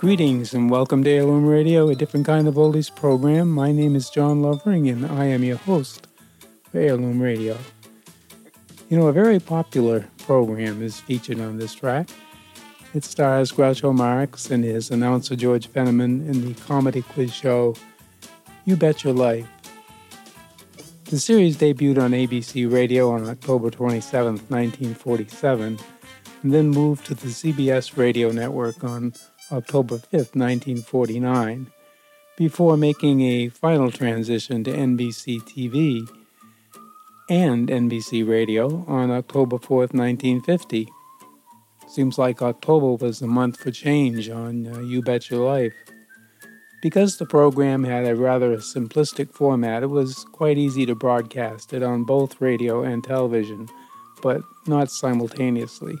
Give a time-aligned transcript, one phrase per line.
[0.00, 3.48] Greetings and welcome to Heirloom Radio, a different kind of oldies program.
[3.48, 6.08] My name is John Lovering and I am your host
[6.72, 7.56] for Heirloom Radio.
[8.90, 12.08] You know, a very popular program is featured on this track.
[12.92, 17.76] It stars Groucho Marx and his announcer George Fenneman in the comedy quiz show
[18.64, 19.46] You Bet Your Life.
[21.04, 25.78] The series debuted on ABC Radio on October 27, 1947,
[26.42, 29.12] and then moved to the CBS radio network on
[29.52, 31.70] October 5, 1949,
[32.36, 36.08] before making a final transition to NBC TV
[37.30, 40.88] and NBC Radio on October 4, 1950.
[41.86, 45.72] Seems like October was the month for change on uh, You Bet Your Life.
[46.82, 51.84] Because the program had a rather simplistic format, it was quite easy to broadcast it
[51.84, 53.68] on both radio and television,
[54.22, 55.96] but not simultaneously.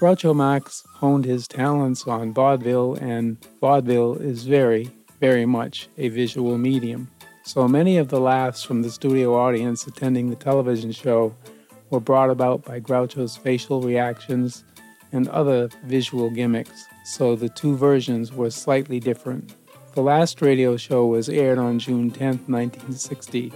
[0.00, 6.56] Groucho Marx honed his talents on vaudeville, and vaudeville is very, very much a visual
[6.56, 7.10] medium.
[7.52, 11.34] So many of the laughs from the studio audience attending the television show
[11.90, 14.62] were brought about by Groucho's facial reactions
[15.10, 19.56] and other visual gimmicks, so the two versions were slightly different.
[19.94, 23.52] The last radio show was aired on June 10, 1960,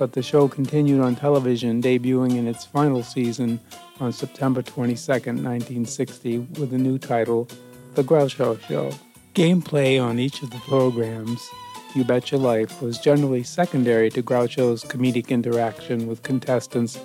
[0.00, 3.60] but the show continued on television, debuting in its final season
[4.00, 7.46] on September 22, 1960, with the new title,
[7.94, 8.90] The Groucho Show.
[9.34, 11.40] Gameplay on each of the programs,
[11.94, 16.98] You Bet Your Life, was generally secondary to Groucho's comedic interaction with contestants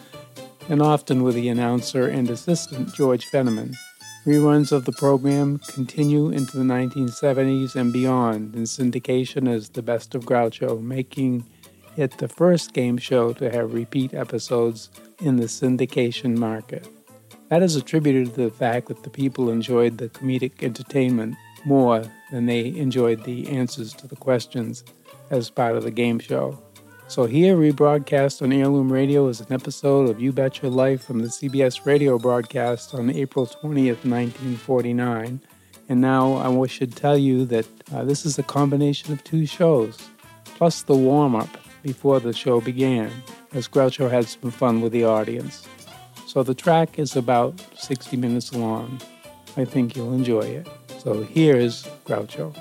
[0.70, 3.76] and often with the announcer and assistant George Fenneman.
[4.26, 10.16] Reruns of the program continue into the 1970s and beyond in syndication as The Best
[10.16, 11.46] of Groucho, making
[11.98, 16.88] it the first game show to have repeat episodes in the syndication market.
[17.50, 21.36] That is attributed to the fact that the people enjoyed the comedic entertainment
[21.66, 24.84] more than they enjoyed the answers to the questions
[25.30, 26.62] as part of the game show.
[27.10, 31.20] So, here, rebroadcast on Heirloom Radio is an episode of You Bet Your Life from
[31.20, 35.40] the CBS radio broadcast on April 20th, 1949.
[35.88, 40.10] And now I should tell you that uh, this is a combination of two shows,
[40.44, 41.50] plus the warm up
[41.82, 43.10] before the show began,
[43.54, 45.66] as Groucho had some fun with the audience.
[46.26, 49.00] So the track is about 60 minutes long.
[49.56, 50.68] I think you'll enjoy it.
[51.00, 52.56] So here's Groucho.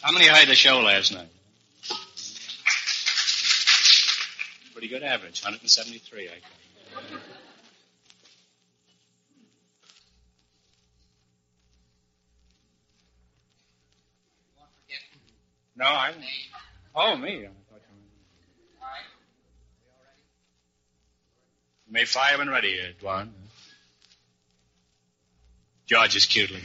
[0.00, 1.28] How many heard the show last night?
[4.72, 6.42] Pretty good average, 173, I think.
[15.76, 16.12] No, I.
[16.94, 17.46] Oh, me.
[17.46, 17.82] I thought
[21.83, 23.28] you May fire when ready, Dwan.
[25.86, 26.50] George is cute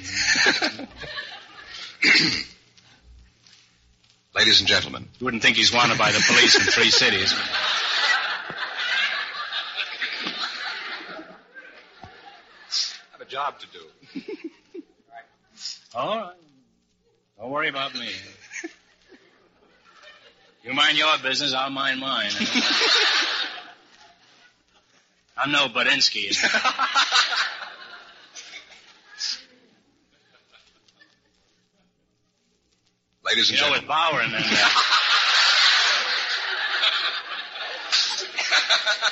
[4.34, 5.08] Ladies and gentlemen.
[5.20, 7.32] You wouldn't think he's wanted by the police in three cities.
[7.32, 7.38] I
[13.12, 13.86] have a job to do.
[15.94, 16.34] All right.
[17.38, 18.10] Don't worry about me.
[20.64, 22.32] You mind your business, I'll mind mine.
[25.42, 26.36] I'm no Budinsky.
[33.26, 33.88] Ladies and you know, gentlemen.
[33.88, 34.42] with Bowron and then.
[34.44, 34.70] Uh,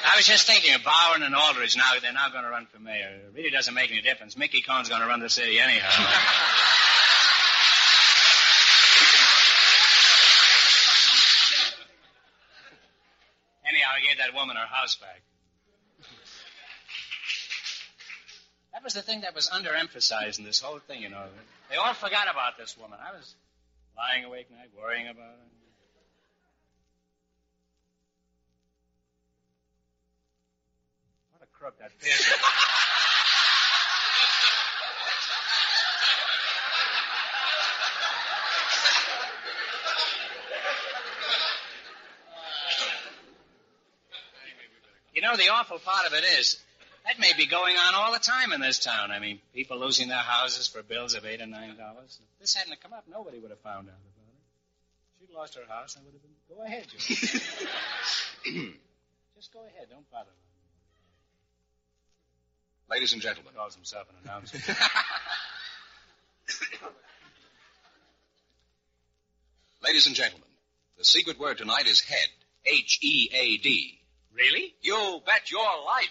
[0.04, 1.92] I was just thinking of Bowron and Aldrich now.
[2.02, 3.08] They're now going to run for mayor.
[3.08, 4.36] It really doesn't make any difference.
[4.36, 5.88] Mickey Cohen's going to run the city anyhow.
[13.70, 15.22] Anyhow, I gave that woman her house back.
[18.78, 21.26] That was the thing that was underemphasized in this whole thing, you know.
[21.68, 23.00] They all forgot about this woman.
[23.02, 23.34] I was
[23.98, 25.48] lying awake night worrying about her.
[31.32, 32.34] What a crook that Pearson.
[45.16, 46.60] You know, the awful part of it is,
[47.08, 49.12] that may be going on all the time in this town.
[49.12, 52.20] I mean, people losing their houses for bills of eight or nine dollars.
[52.22, 54.42] If this hadn't come up, nobody would have found out about it.
[55.20, 56.32] she'd lost her house, I would have been.
[56.50, 57.08] Go ahead, George.
[59.36, 59.88] Just go ahead.
[59.90, 60.30] Don't bother.
[62.90, 63.54] Ladies and gentlemen.
[63.56, 64.58] Calls himself an announcer.
[69.84, 70.48] Ladies and gentlemen,
[70.98, 72.28] the secret word tonight is head.
[72.66, 74.00] H E A D.
[74.34, 74.74] really?
[74.82, 76.10] You bet your life.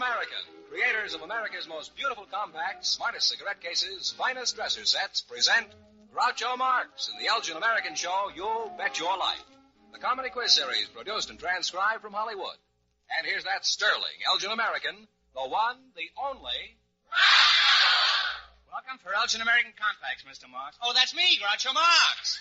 [0.00, 5.66] American, creators of America's most beautiful compacts, smartest cigarette cases, finest dresser sets, present
[6.08, 9.44] Groucho Marx in the Elgin American show, You Bet Your Life.
[9.92, 12.56] The comedy quiz series produced and transcribed from Hollywood.
[13.18, 14.96] And here's that sterling Elgin American,
[15.34, 16.80] the one, the only.
[18.72, 20.50] Welcome for Elgin American Compacts, Mr.
[20.50, 20.78] Marx.
[20.82, 22.38] Oh, that's me, Groucho Marx.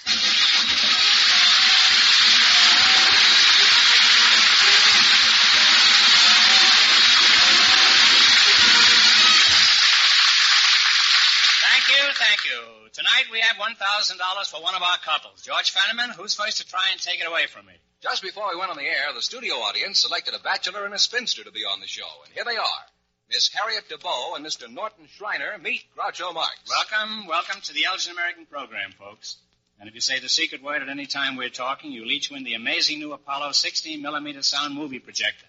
[12.00, 12.90] You, thank you.
[12.94, 15.42] Tonight we have $1,000 for one of our couples.
[15.42, 17.74] George Fenneman, who's first to try and take it away from me?
[18.02, 21.00] Just before we went on the air, the studio audience selected a bachelor and a
[21.00, 22.08] spinster to be on the show.
[22.26, 22.84] And here they are.
[23.30, 24.72] Miss Harriet DeBow and Mr.
[24.72, 26.58] Norton Schreiner meet Groucho Marx.
[26.70, 29.38] Welcome, welcome to the Elgin American program, folks.
[29.80, 32.44] And if you say the secret word at any time we're talking, you'll each win
[32.44, 35.46] the amazing new Apollo 16 millimeter sound movie projector.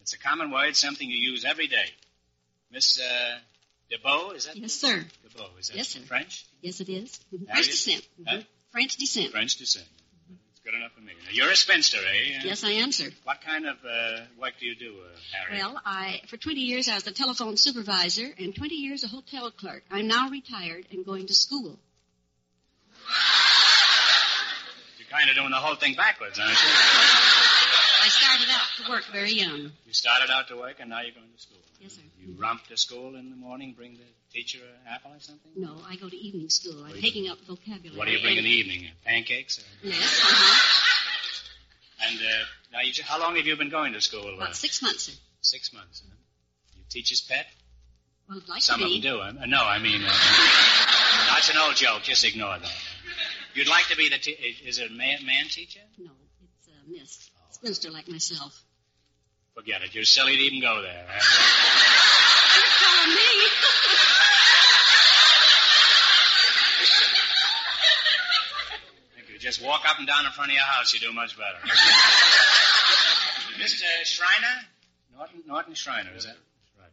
[0.00, 1.86] It's a common word, something you use every day.
[2.70, 3.38] Miss uh,
[3.90, 4.56] DeBow, is that?
[4.56, 5.04] Yes, sir.
[5.26, 6.00] DeBow, is that Yes, sir.
[6.00, 6.46] French?
[6.60, 7.18] Yes, it is.
[7.46, 8.06] French descent.
[8.26, 8.40] Huh?
[8.70, 9.30] French descent.
[9.32, 9.86] French descent.
[10.50, 11.12] It's good enough for me.
[11.24, 12.40] Now, you're a spinster, eh?
[12.44, 13.08] Yes, I am, sir.
[13.24, 15.58] What kind of uh, work do you do, uh, Harry?
[15.62, 19.50] Well, I for 20 years I was a telephone supervisor and 20 years a hotel
[19.50, 19.84] clerk.
[19.90, 21.78] I'm now retired and going to school.
[24.98, 26.56] You're kind of doing the whole thing backwards, aren't you?
[28.08, 29.70] I started out to work very young.
[29.86, 31.58] You started out to work and now you're going to school.
[31.78, 32.00] Yes, sir.
[32.18, 35.52] You romp to school in the morning, bring the teacher an apple or something?
[35.56, 36.84] No, I go to evening school.
[36.84, 37.98] I'm taking up vocabulary.
[37.98, 38.88] What do you bring in the evening?
[39.04, 39.58] Pancakes?
[39.58, 39.86] Or...
[39.86, 42.08] Yes, uh-huh.
[42.08, 44.26] And uh, now, you, how long have you been going to school?
[44.26, 45.12] Uh, About six months, sir.
[45.42, 46.02] Six months.
[46.06, 46.14] Huh?
[46.76, 47.46] You teacher's pet?
[48.28, 49.00] Well, I'd like Some to of be.
[49.02, 49.20] them do.
[49.20, 50.08] Uh, no, I mean, uh,
[51.34, 52.04] that's an old joke.
[52.04, 52.72] Just ignore that.
[53.54, 54.16] You'd like to be the.
[54.18, 54.30] Te-
[54.64, 55.80] is it a man, man teacher?
[55.98, 56.10] No,
[56.42, 57.30] it's a miss.
[57.58, 58.62] Spinster like myself.
[59.56, 59.92] Forget it.
[59.92, 60.92] You're silly to even go there.
[60.92, 61.20] Eh?
[62.54, 63.26] You're telling me.
[69.16, 69.38] Thank you.
[69.40, 70.94] Just walk up and down in front of your house.
[70.94, 71.58] You do much better.
[73.60, 73.82] Mr.
[74.04, 74.62] Schreiner?
[75.16, 76.36] Norton, Norton Schreiner, is that?
[76.78, 76.92] Right.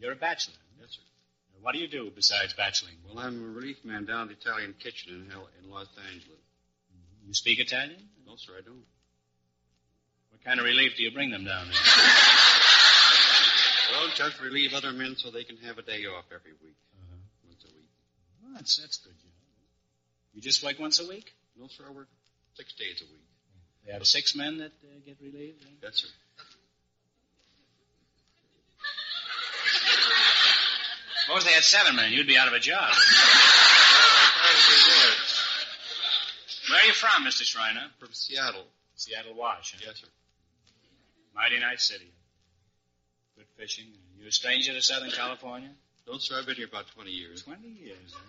[0.00, 0.54] You're a bachelor.
[0.80, 1.02] Yes, sir.
[1.62, 2.96] What do you do besides bacheloring?
[3.06, 6.40] Well, I'm a relief man down at the Italian kitchen in, in Los Angeles.
[7.24, 8.08] You speak Italian?
[8.26, 8.82] No, sir, I don't.
[10.40, 11.76] What kind of relief do you bring them down there?
[13.92, 16.76] Well, just relieve other men so they can have a day off every week.
[16.94, 17.16] Uh-huh.
[17.48, 17.88] Once a week.
[18.40, 19.34] Well, that's, that's good, you know.
[20.34, 21.34] You just work once a week?
[21.58, 22.06] No, sir, I work
[22.54, 23.24] six days a week.
[23.84, 25.64] They have six men that uh, get relieved?
[25.64, 25.68] eh?
[25.82, 26.08] Yes, sir.
[31.26, 32.12] Suppose they had seven men.
[32.12, 32.92] You'd be out of a job.
[33.92, 35.18] Well, I probably would.
[36.70, 37.42] Where are you from, Mr.
[37.42, 37.86] Schreiner?
[37.98, 38.64] From Seattle.
[38.94, 39.74] Seattle, Wash.
[39.76, 39.82] huh?
[39.86, 40.06] Yes, sir.
[41.34, 42.10] Mighty nice city.
[43.36, 43.86] Good fishing.
[44.18, 45.70] You a stranger to Southern California?
[46.06, 47.42] No, sir, I've been here about 20 years.
[47.42, 48.12] Twenty years.
[48.12, 48.20] Huh?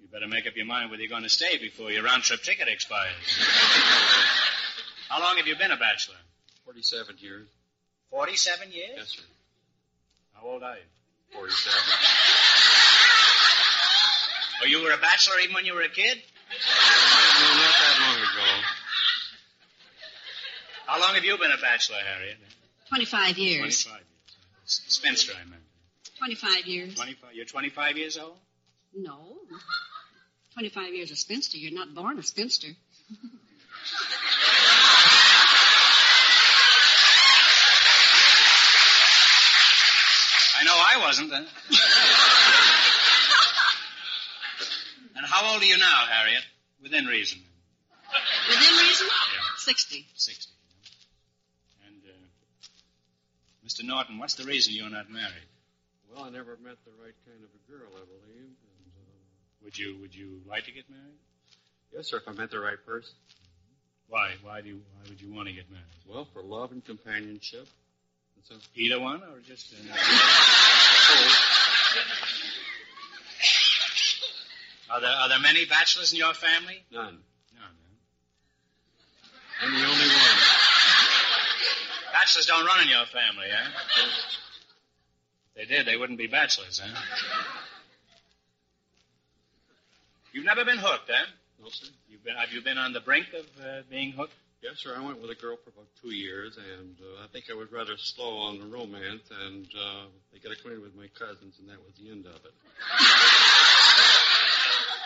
[0.00, 2.42] You better make up your mind whether you're going to stay before your round trip
[2.42, 3.12] ticket expires.
[5.08, 6.16] How long have you been a bachelor?
[6.64, 7.46] 47 years.
[8.10, 8.90] Forty-seven years.
[8.96, 9.22] Yes, sir.
[10.34, 11.36] How old are you?
[11.36, 11.74] 47.
[14.62, 16.16] Oh, you were a bachelor even when you were a kid?
[16.16, 18.77] no, not that long ago.
[20.88, 22.38] How long have you been a bachelor, Harriet?
[22.88, 23.84] 25 years.
[23.84, 24.80] 25 years.
[24.88, 25.60] Spencer, I meant.
[26.16, 26.94] 25 years.
[26.94, 27.34] 25.
[27.34, 28.38] You're 25 years old?
[28.96, 29.36] No.
[30.54, 31.58] 25 years a spinster.
[31.58, 32.68] You're not born a spinster.
[40.58, 41.30] I know I wasn't.
[41.30, 41.46] Then.
[45.16, 46.42] and how old are you now, Harriet?
[46.82, 47.40] Within reason.
[48.48, 49.06] Within reason?
[49.06, 49.42] Yeah.
[49.58, 50.06] 60.
[50.14, 50.52] 60.
[53.78, 53.84] Mr.
[53.86, 55.46] Norton, what's the reason you're not married?
[56.12, 58.44] Well, I never met the right kind of a girl, I believe.
[58.44, 58.56] And,
[58.96, 59.00] uh,
[59.64, 61.18] Would you Would you like to get married?
[61.94, 63.14] yes, sir, if I met the right person.
[64.08, 64.32] Why?
[64.42, 65.84] Why do you Why would you want to get married?
[66.06, 67.68] Well, for love and companionship.
[68.36, 69.72] And so, Either one, or just?
[69.72, 69.76] Uh,
[74.90, 76.82] are there Are there many bachelors in your family?
[76.90, 77.18] none.
[77.54, 77.66] No, no.
[79.62, 80.38] I'm the only one.
[82.18, 83.70] Bachelors don't run in your family, huh?
[85.54, 87.00] If they did, they wouldn't be bachelors, huh?
[90.32, 91.26] You've never been hooked, huh?
[91.60, 91.86] No, sir.
[92.08, 94.34] You've been, have you been on the brink of uh, being hooked?
[94.62, 94.94] Yes, sir.
[94.96, 97.70] I went with a girl for about two years, and uh, I think I was
[97.70, 101.78] rather slow on the romance, and uh, they got acquainted with my cousins, and that
[101.78, 102.54] was the end of it.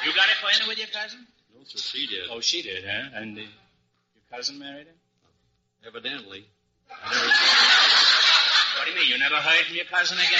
[0.05, 1.27] You got acquainted with your cousin?
[1.55, 2.25] No, sir, she did.
[2.31, 3.11] Oh, she did, huh?
[3.15, 5.87] And uh, your cousin married her?
[5.87, 6.47] Evidently.
[7.01, 9.09] What do you mean?
[9.09, 10.31] You never heard from your cousin again?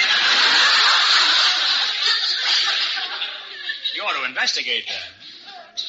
[3.95, 5.83] You ought to investigate that.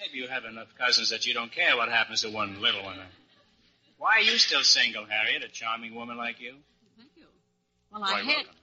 [0.00, 2.98] Maybe you have enough cousins that you don't care what happens to one little one.
[3.98, 5.42] Why are you still single, Harriet?
[5.44, 6.54] A charming woman like you?
[6.96, 7.26] Thank you.
[7.92, 8.54] Well, I Quite had welcome.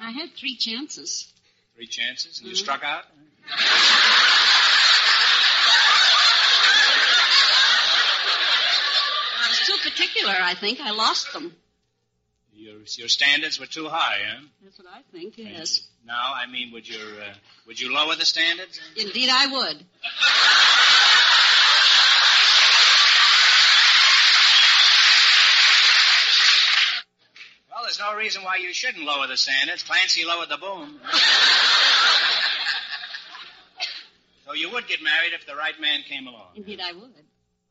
[0.00, 1.32] I had three chances.
[1.74, 2.58] Three chances, and you Mhm.
[2.58, 3.04] struck out?
[9.40, 10.80] I was too particular, I think.
[10.80, 11.54] I lost them.
[12.54, 14.40] Your, your standards were too high, huh?
[14.64, 15.86] That's what I think, And yes.
[16.06, 17.34] Now, I mean, would your uh,
[17.66, 18.80] would you lower the standards?
[18.96, 19.84] Indeed, I would.
[27.70, 29.82] Well, there's no reason why you shouldn't lower the standards.
[29.82, 30.98] Clancy lowered the boom.
[34.46, 36.52] so you would get married if the right man came along.
[36.56, 37.12] Indeed, I would.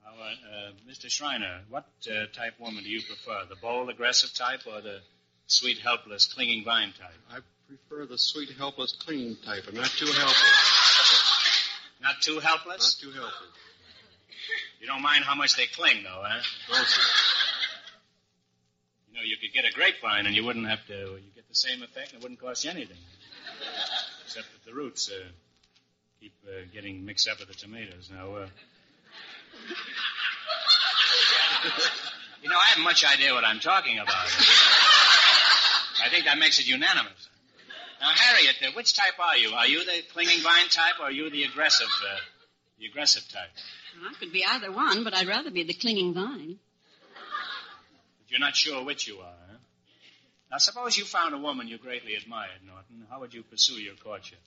[0.07, 1.09] Now, uh, uh, Mr.
[1.09, 3.45] Schreiner, what uh, type woman do you prefer?
[3.49, 4.99] The bold, aggressive type or the
[5.47, 7.13] sweet, helpless, clinging vine type?
[7.29, 11.69] I prefer the sweet, helpless, clean type, and not too helpless.
[12.01, 13.01] Not too helpless?
[13.03, 13.49] Not too helpless.
[14.79, 16.41] You don't mind how much they cling, though, huh?
[16.71, 17.01] No, sir.
[19.09, 21.55] You know, you could get a grapevine and you wouldn't have to, you get the
[21.55, 22.97] same effect and it wouldn't cost you anything.
[24.25, 25.27] Except that the roots uh,
[26.21, 28.09] keep uh, getting mixed up with the tomatoes.
[28.13, 28.47] Now, uh,
[32.43, 34.25] you know, I haven't much idea what I'm talking about.
[36.03, 37.29] I think that makes it unanimous.
[37.99, 39.49] Now, Harriet, uh, which type are you?
[39.49, 42.17] Are you the clinging vine type or are you the aggressive, uh,
[42.79, 43.49] the aggressive type?
[44.07, 46.59] I could be either one, but I'd rather be the clinging vine.
[47.09, 49.57] But you're not sure which you are, huh?
[50.51, 53.05] Now, suppose you found a woman you greatly admired, Norton.
[53.09, 54.39] How would you pursue your courtship?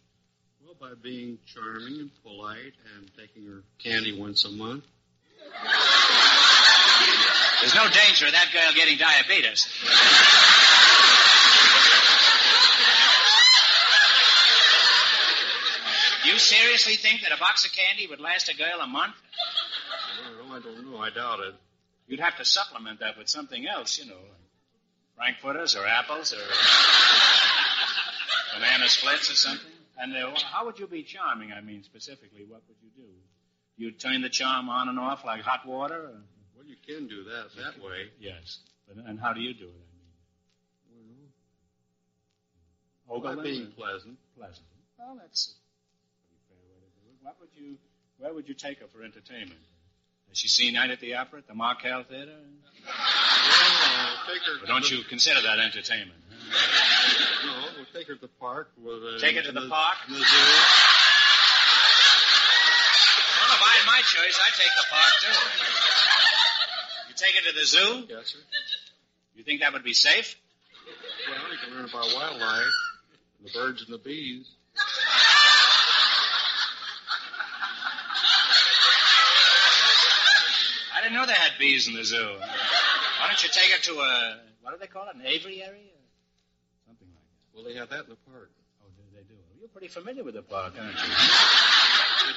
[0.64, 4.84] Well, by being charming and polite and taking her candy once a month.
[7.60, 9.68] There's no danger of that girl getting diabetes.
[16.24, 19.14] You seriously think that a box of candy would last a girl a month?
[20.38, 20.98] Well, I don't know.
[20.98, 21.54] I doubt it.
[22.06, 24.16] You'd have to supplement that with something else, you know,
[25.18, 26.38] like frankfurters or apples or
[28.54, 29.70] banana splits or something.
[29.98, 31.52] And uh, how would you be charming?
[31.52, 33.08] I mean, specifically, what would you do?
[33.80, 35.94] You'd turn the charm on and off like hot water?
[35.96, 36.20] Or?
[36.54, 38.10] Well, you can do that that way.
[38.20, 38.58] Yes.
[38.86, 39.88] But, and how do you do it?
[40.84, 41.16] I mean,
[43.08, 44.18] Well, Ogle by it being pleasant.
[44.36, 44.66] pleasant.
[44.98, 47.24] Well, that's a pretty fair way to do it.
[47.24, 47.78] What would you?
[48.18, 49.58] Where would you take her for entertainment?
[50.28, 52.36] Has she seen Night at the Opera at the Markel Theater?
[52.36, 54.62] Well, uh, take her.
[54.62, 56.20] Or don't to you consider that entertainment?
[56.28, 56.36] huh?
[57.46, 58.68] No, we'll take her to the park.
[58.76, 59.96] With, uh, Take her to in the park?
[60.06, 60.20] the zoo.
[63.60, 65.36] If I had my choice, I'd take the park too.
[67.10, 68.06] You take her to the zoo?
[68.08, 68.38] Yes, sir.
[69.36, 70.34] You think that would be safe?
[71.28, 72.64] Well, you can learn about wildlife,
[73.44, 74.48] the birds and the bees.
[80.96, 82.16] I didn't know they had bees in the zoo.
[82.16, 85.16] Why don't you take her to a what do they call it?
[85.16, 85.92] An aviary?
[85.92, 86.00] Or
[86.86, 87.54] something like that.
[87.54, 88.50] Well, they have that in the park.
[88.82, 89.34] Oh, they do.
[89.58, 91.89] You're pretty familiar with the park, aren't you?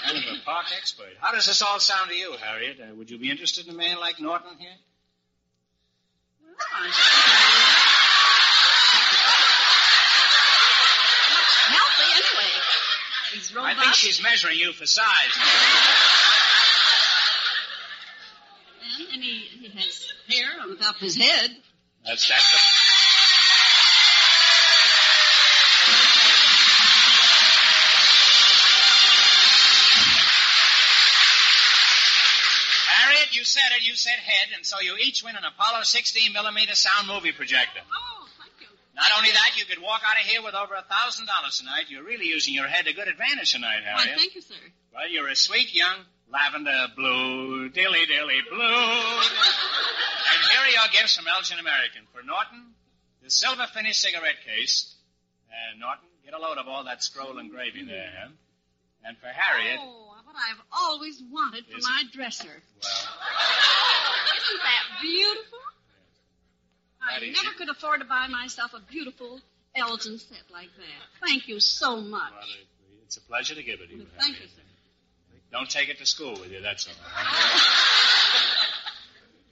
[0.06, 1.14] Kind of a park expert.
[1.20, 2.80] How does this all sound to you, Harriet?
[2.80, 4.72] Uh, would you be interested in a man like Norton here?
[11.70, 12.52] Healthy, anyway.
[13.34, 15.06] He's I think she's measuring you for size.
[19.00, 21.52] And, and he, he has hair on the top of his head.
[22.06, 22.83] That's that's the.
[33.84, 34.24] You said it.
[34.24, 37.82] You said head, and so you each win an Apollo 16 millimeter sound movie projector.
[37.84, 38.68] Oh, thank you.
[38.96, 41.86] Not only that, you could walk out of here with over a thousand dollars tonight.
[41.90, 44.16] You're really using your head to good advantage tonight, Harriet.
[44.16, 44.56] Why, thank you, sir.
[44.94, 48.60] Well, you're a sweet young lavender blue, dilly dilly blue.
[48.60, 52.04] and here are your gifts from Elgin American.
[52.14, 52.74] For Norton,
[53.22, 54.94] the silver finished cigarette case.
[55.50, 58.12] Uh, Norton, get a load of all that scroll and gravy there.
[58.22, 58.30] Huh?
[59.06, 62.48] And for Harriet, Oh, what I've always wanted for Is my dresser.
[62.48, 62.58] well,
[64.36, 65.60] Isn't that beautiful?
[67.02, 69.40] I That never could afford to buy myself a beautiful
[69.76, 71.26] Elgin set like that.
[71.28, 72.32] Thank you so much.
[72.32, 72.42] Well,
[73.06, 74.06] it's a pleasure to give it to you.
[74.20, 74.62] Thank you, sir.
[75.52, 76.94] Don't take it to school with you, that's all.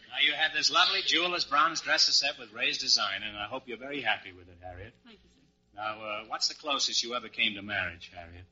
[0.09, 3.63] now, you have this lovely jeweler's bronze dresser set with raised design, and I hope
[3.67, 4.93] you're very happy with it, Harriet.
[5.05, 5.81] Thank you, sir.
[5.81, 8.45] Now, uh, what's the closest you ever came to marriage, Harriet?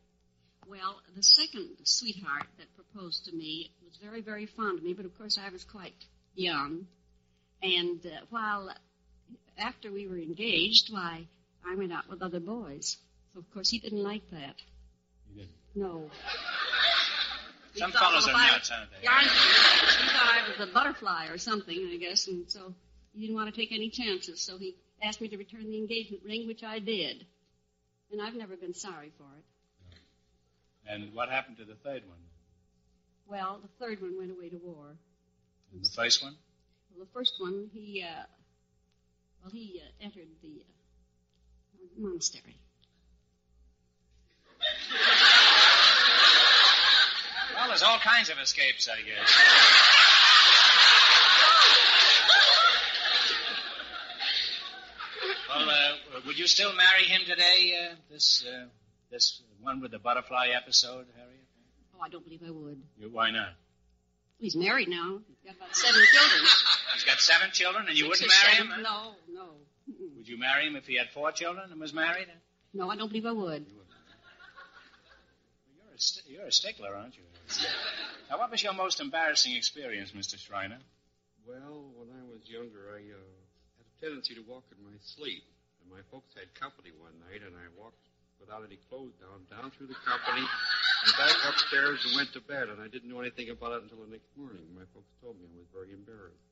[0.69, 5.05] Well, the second sweetheart that proposed to me was very, very fond of me, but
[5.05, 5.95] of course I was quite
[6.35, 6.85] young.
[7.63, 8.71] And uh, while
[9.57, 11.25] after we were engaged, why,
[11.67, 12.97] I went out with other boys.
[13.33, 14.55] So, of course, he didn't like that.
[15.27, 15.51] You didn't.
[15.73, 16.11] No.
[17.75, 18.97] Some fellows are I- nuts, aren't they?
[19.03, 19.23] Yeah, I.
[19.23, 22.75] He thought I was a butterfly or something, I guess, and so
[23.13, 24.39] he didn't want to take any chances.
[24.39, 27.25] So he asked me to return the engagement ring, which I did.
[28.11, 29.43] And I've never been sorry for it.
[30.89, 32.17] And what happened to the third one?
[33.27, 34.97] Well, the third one went away to war.
[35.71, 36.35] And the first one?
[36.89, 38.23] Well, the first one, he, uh,
[39.43, 42.55] well, he uh, entered the uh, monastery.
[47.55, 49.39] Well, there's all kinds of escapes, I guess.
[55.49, 57.77] well, uh, would you still marry him today?
[57.91, 58.65] Uh, this, uh,
[59.11, 61.45] this one with the butterfly episode, Harriet?
[61.95, 62.81] Oh, I don't believe I would.
[62.99, 63.49] You, why not?
[64.39, 65.19] He's married now.
[65.27, 66.41] He's got about seven children.
[66.93, 68.71] He's got seven children, and you Six wouldn't marry seven.
[68.71, 68.85] him?
[68.85, 69.13] huh?
[69.29, 69.49] No, no.
[69.91, 70.17] Mm-mm.
[70.17, 72.27] Would you marry him if he had four children and was married?
[72.73, 73.65] No, I don't believe I would.
[75.75, 77.23] You're a, st- you're a stickler, aren't you?
[78.29, 80.37] Now, what was your most embarrassing experience, Mr.
[80.37, 80.77] Schreiner?
[81.47, 83.17] Well, when I was younger, I uh,
[83.81, 85.43] had a tendency to walk in my sleep.
[85.81, 87.97] And my folks had company one night, and I walked
[88.39, 92.69] without any clothes down, down through the company, and back upstairs and went to bed.
[92.69, 94.63] And I didn't know anything about it until the next morning.
[94.75, 96.47] My folks told me I was very embarrassed.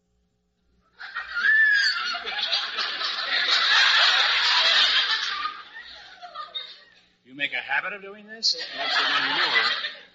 [7.26, 8.56] You make a habit of doing this?
[8.78, 9.66] Not so anymore.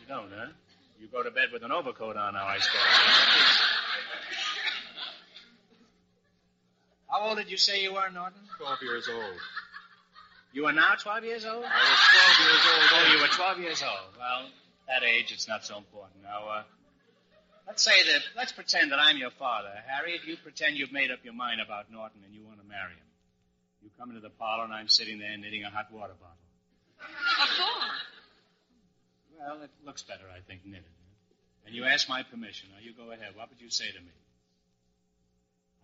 [0.01, 0.53] You don't, huh?
[0.99, 2.81] You go to bed with an overcoat on now, I suppose.
[7.09, 8.41] How old did you say you were, Norton?
[8.57, 9.37] Twelve years old.
[10.53, 11.65] You are now 12 years old?
[11.65, 12.85] I was twelve years old.
[12.93, 14.13] Oh, you were 12 years old.
[14.19, 14.49] Well,
[14.87, 16.23] that age, it's not so important.
[16.23, 16.63] Now, uh,
[17.67, 19.73] let's say that, let's pretend that I'm your father.
[19.89, 22.93] Harriet, you pretend you've made up your mind about Norton and you want to marry
[22.93, 23.09] him.
[23.83, 26.37] You come into the parlor and I'm sitting there knitting a hot water bottle.
[27.01, 27.73] What for?
[29.41, 30.85] Well, it looks better, I think, knitted.
[31.65, 32.69] And you ask my permission.
[32.75, 33.35] Now, you go ahead.
[33.35, 34.13] What would you say to me?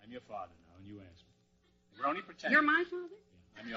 [0.04, 1.32] I'm your father now, and you ask me.
[1.98, 2.52] We're only pretending.
[2.52, 3.16] You're my father?
[3.66, 3.74] You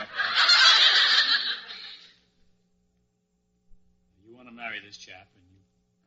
[4.35, 5.57] want to marry this chap, and you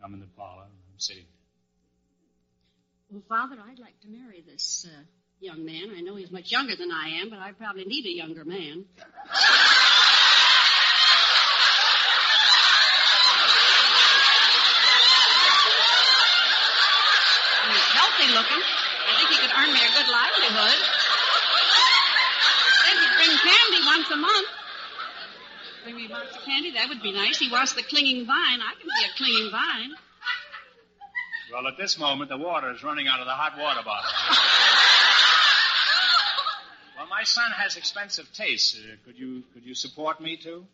[0.00, 1.30] come in the parlor, and I'm sitting there.
[3.10, 5.02] Well, Father, I'd like to marry this uh,
[5.40, 5.90] young man.
[5.96, 8.86] I know he's much younger than I am, but I probably need a younger man.
[17.94, 18.62] Healthy looking.
[18.62, 20.78] I think he could earn me a good livelihood.
[22.82, 24.48] Then he'd bring candy once a month.
[25.84, 26.72] Bring me a box of candy.
[26.72, 27.38] That would be nice.
[27.38, 28.60] He wants the clinging vine.
[28.60, 29.94] I can be a clinging vine.
[31.52, 34.10] Well, at this moment, the water is running out of the hot water bottle.
[36.96, 38.76] well, my son has expensive tastes.
[38.76, 40.66] Uh, could you could you support me too?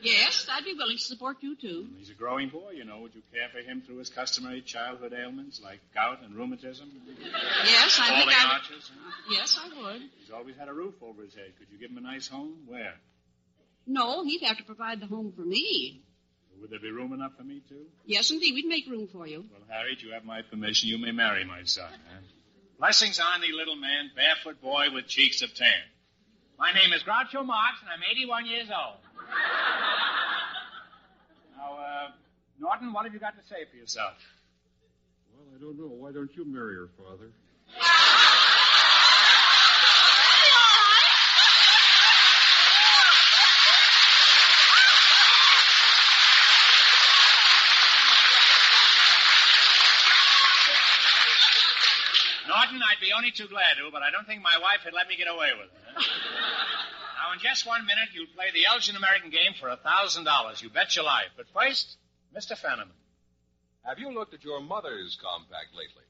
[0.00, 1.86] Yes, I'd be willing to support you too.
[1.98, 3.00] He's a growing boy, you know.
[3.00, 6.90] Would you care for him through his customary childhood ailments like gout and rheumatism,
[7.64, 8.52] Yes, I think falling I.
[8.54, 8.90] arches?
[9.30, 10.02] Yes, I would.
[10.20, 11.52] He's always had a roof over his head.
[11.58, 12.54] Could you give him a nice home?
[12.66, 12.94] Where?
[13.86, 16.02] No, he'd have to provide the home for me.
[16.60, 17.86] Would there be room enough for me too?
[18.04, 19.44] Yes, indeed, we'd make room for you.
[19.50, 20.88] Well, Harriet, you have my permission.
[20.88, 21.90] You may marry my son.
[21.90, 22.20] Huh?
[22.78, 25.70] Blessings on thee, little man, barefoot boy with cheeks of tan.
[26.58, 28.98] My name is Groucho Marx, and I'm 81 years old.
[31.56, 32.10] Now, uh,
[32.60, 34.14] Norton, what have you got to say for yourself?
[35.34, 35.88] Well, I don't know.
[35.88, 37.30] Why don't you marry her, Father?
[52.48, 55.06] Norton, I'd be only too glad to, but I don't think my wife would let
[55.06, 55.87] me get away with it.
[57.28, 60.62] Now, in just one minute, you'll play the Elgin American game for a thousand dollars.
[60.62, 61.28] You bet your life.
[61.36, 61.96] But first,
[62.34, 62.52] Mr.
[62.52, 62.88] Fenneman.
[63.84, 66.04] Have you looked at your mother's compact lately?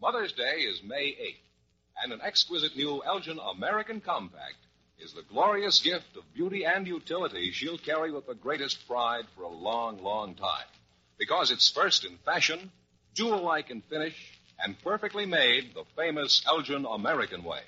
[0.00, 4.56] Mother's Day is May 8th, and an exquisite new Elgin American Compact
[4.98, 9.42] is the glorious gift of beauty and utility she'll carry with the greatest pride for
[9.42, 10.66] a long, long time.
[11.18, 12.70] Because it's first in fashion,
[13.14, 14.16] jewel-like in finish,
[14.58, 17.62] and perfectly made the famous Elgin American way.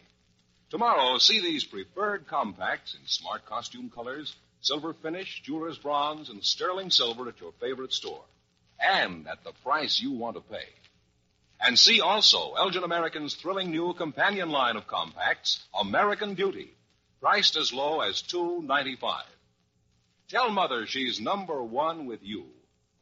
[0.72, 6.88] Tomorrow, see these preferred compacts in smart costume colors, silver finish, jeweler's bronze, and sterling
[6.88, 8.24] silver at your favorite store.
[8.80, 10.64] And at the price you want to pay.
[11.60, 16.72] And see also Elgin American's thrilling new companion line of compacts, American Beauty,
[17.20, 19.26] priced as low as two ninety five.
[20.30, 22.46] Tell Mother she's number one with you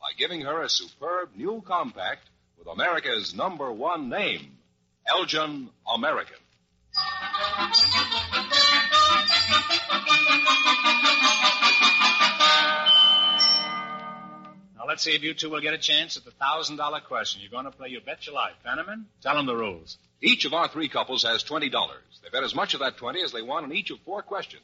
[0.00, 2.28] by giving her a superb new compact
[2.59, 4.59] with America's number one name,
[5.06, 6.35] Elgin American.
[14.76, 17.40] Now let's see if you two will get a chance at the thousand dollar question.
[17.40, 18.55] You're going to play You Bet Your Life.
[18.66, 19.96] Fenneman, tell them the rules.
[20.20, 21.70] Each of our three couples has $20.
[22.22, 24.62] They bet as much of that 20 as they want on each of four questions.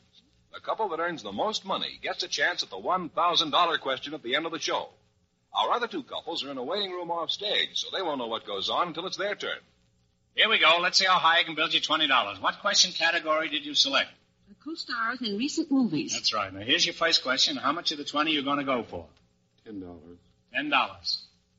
[0.53, 4.23] The couple that earns the most money gets a chance at the $1,000 question at
[4.23, 4.91] the end of the show.
[5.55, 8.27] Our other two couples are in a waiting room off stage, so they won't know
[8.27, 9.59] what goes on until it's their turn.
[10.37, 10.79] Here we go.
[10.81, 12.43] Let's see how high I can build you $20.
[12.43, 14.11] What question category did you select?
[14.49, 16.13] The co-stars in recent movies.
[16.13, 16.53] That's right.
[16.53, 17.57] Now here's your first question.
[17.57, 19.07] How much of the 20 you are going to go for?
[19.65, 20.19] Ten dollars.
[20.55, 21.17] $10.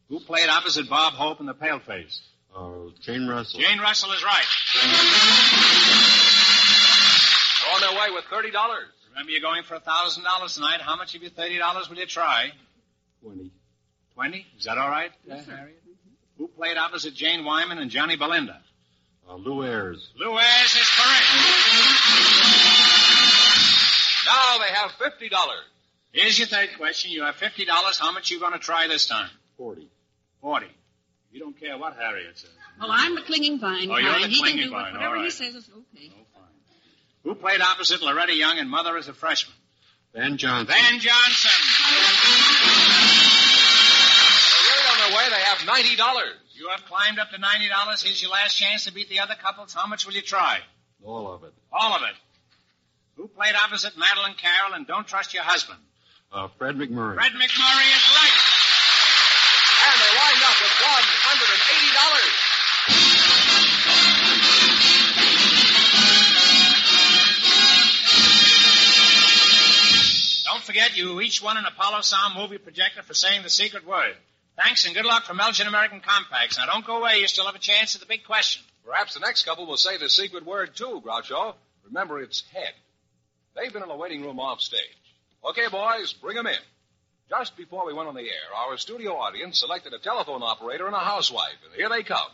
[0.10, 2.20] Who played opposite Bob Hope in The Paleface?
[2.56, 3.60] Uh, Jane Russell.
[3.60, 4.46] Jane Russell is right.
[7.74, 8.54] On their way with $30.
[9.10, 10.82] Remember, you're going for $1,000 tonight.
[10.82, 12.52] How much of your $30 will you try?
[13.22, 13.52] Twenty.
[14.13, 14.46] 20?
[14.58, 15.82] Is that all right, uh, Harriet?
[16.38, 18.62] Who played opposite Jane Wyman and Johnny Belinda?
[19.30, 20.10] Uh, Lew Ayres.
[20.18, 21.26] Lew Ayres is correct.
[24.26, 25.30] Now they have $50.
[26.13, 27.12] Here's your third question.
[27.12, 27.66] You have $50.
[28.00, 29.30] How much you going to try this time?
[29.58, 29.90] Forty.
[30.42, 30.68] 40.
[31.32, 32.50] You don't care what Harriet says.
[32.80, 34.24] Well, I'm the clinging vine Oh, you're kind.
[34.24, 36.12] the he clinging can do vine, whatever all he says is okay.
[36.13, 36.44] Oh, fine.
[37.24, 39.56] Who played opposite Loretta Young and Mother Is a Freshman?
[40.13, 40.68] Van Johnson.
[40.68, 41.52] Van Johnson.
[44.54, 45.26] They're really on their way.
[45.30, 46.32] They have $90.
[46.58, 48.04] You have climbed up to $90.
[48.04, 49.76] Here's your last chance to beat the other couples.
[49.76, 50.58] How much will you try?
[51.04, 51.54] All of it.
[51.72, 52.15] All of it.
[53.15, 55.78] Who played opposite Madeleine Carroll and Don't Trust Your Husband?
[56.32, 57.13] Uh, Fred MacMurray.
[57.13, 58.38] Fred MacMurray is right.
[59.86, 60.74] And they wind up with
[70.41, 70.43] $180.
[70.46, 74.15] Don't forget, you each won an Apollo Sound movie projector for saying the secret word.
[74.58, 76.58] Thanks and good luck from Elgin American Compacts.
[76.58, 77.20] Now, don't go away.
[77.20, 78.63] You still have a chance at the big question.
[78.84, 81.54] Perhaps the next couple will say the secret word too, Groucho.
[81.86, 82.74] Remember, it's head.
[83.56, 84.82] They've been in the waiting room off stage.
[85.48, 86.58] Okay, boys, bring them in.
[87.30, 90.96] Just before we went on the air, our studio audience selected a telephone operator and
[90.96, 92.32] a housewife, and here they come.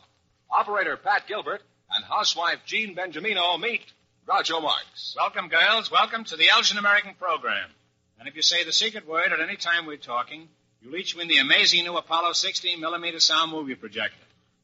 [0.49, 3.81] Operator Pat Gilbert and housewife Jean Benjamino meet
[4.25, 5.13] Groucho Marx.
[5.17, 5.91] Welcome, girls.
[5.91, 7.69] Welcome to the Elgin American program.
[8.17, 10.47] And if you say the secret word at any time we're talking,
[10.83, 14.17] you'll each win the amazing new Apollo 16 millimeter sound movie projector.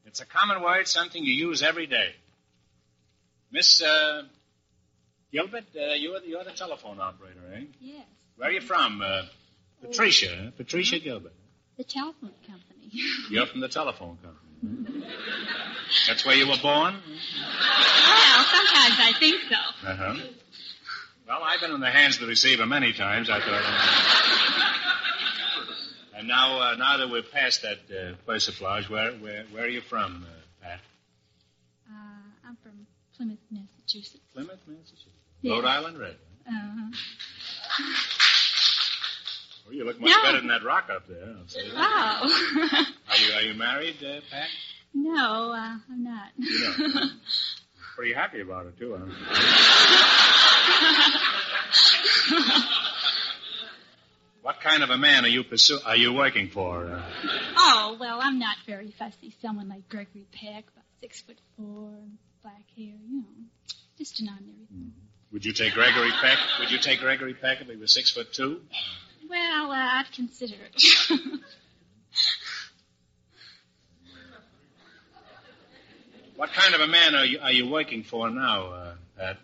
[0.06, 2.14] It's a common word, something you use every day.
[3.52, 4.22] Miss uh,
[5.32, 7.64] Gilbert, uh, you're, the, you're the telephone operator, eh?
[7.80, 8.04] Yes,
[8.36, 9.02] Where are you from?
[9.02, 9.22] Uh,
[9.80, 10.50] Patricia, huh?
[10.56, 11.32] Patricia Gilbert.
[11.76, 12.90] the telephone company.
[13.30, 15.04] You're from the telephone company.
[15.04, 15.06] huh?
[16.08, 16.94] That's where you were born?
[16.94, 19.88] well, sometimes I think so.
[19.88, 20.16] Uh-huh.
[21.28, 23.30] Well, I've been in the hands of the receiver many times.
[23.30, 24.76] I thought.
[26.20, 29.80] and now, uh, now that we're past that uh, persiflage, where, where, where are you
[29.80, 30.28] from, uh,
[30.62, 30.80] Pat?
[31.90, 31.94] Uh,
[32.46, 34.22] I'm from Plymouth, Massachusetts.
[34.34, 35.06] Plymouth, Massachusetts.
[35.42, 36.16] Rhode Island Red.
[36.46, 36.90] Uh,
[39.68, 40.22] Oh, you look much No.
[40.24, 41.22] better than that rock up there.
[41.38, 41.74] I'll say that.
[41.76, 42.22] wow.
[43.08, 44.48] Are you are you married, uh, Pat?
[44.92, 46.30] no, uh, I'm not.
[46.36, 47.06] You know, huh?
[47.96, 48.98] Pretty happy about it too.
[48.98, 49.06] Huh?
[54.42, 55.78] what kind of a man are you pursue?
[55.84, 56.86] Are you working for?
[56.86, 57.02] Uh,
[57.56, 59.34] oh, well, I'm not very fussy.
[59.42, 61.92] Someone like Gregory Peck, about six foot four,
[62.42, 63.24] black hair, you know.
[63.98, 64.92] Just an ordinary thing.
[65.32, 66.38] would you take Gregory Peck?
[66.58, 68.60] Would you take Gregory Peck if he was six foot two?
[69.28, 70.82] Well, uh, I'd consider it.
[76.40, 79.36] What kind of a man are you are you working for now, uh, Pat?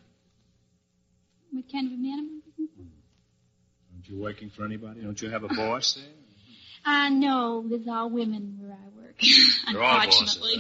[1.53, 2.63] what kind of a man am I?
[2.63, 2.96] Aren't
[4.09, 5.01] you working for anybody?
[5.03, 6.05] Don't you have a boss there?
[6.89, 9.17] Uh, no, there's all women where I work.
[9.73, 10.55] They're Unfortunately.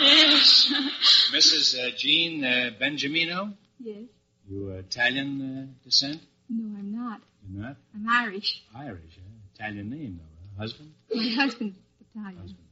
[0.00, 0.72] yes.
[1.32, 1.74] Mrs.
[1.76, 3.54] Uh, Jean uh, Benjamino?
[3.80, 4.04] yes.
[4.48, 6.20] You uh, Italian uh, descent?
[6.48, 7.20] No, I'm not.
[7.52, 8.62] You're not I'm Irish.
[8.72, 9.20] Irish, eh?
[9.56, 10.56] Italian name though.
[10.56, 10.62] Huh?
[10.62, 10.92] Husband?
[11.12, 11.76] My husband's
[12.14, 12.36] Italian.
[12.40, 12.64] Husband.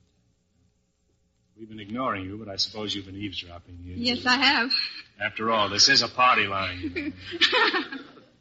[1.58, 3.78] We've been ignoring you, but I suppose you've been eavesdropping.
[3.82, 4.70] You- Yes, I have.
[5.20, 6.78] After all, this is a party line.
[6.94, 7.12] You know.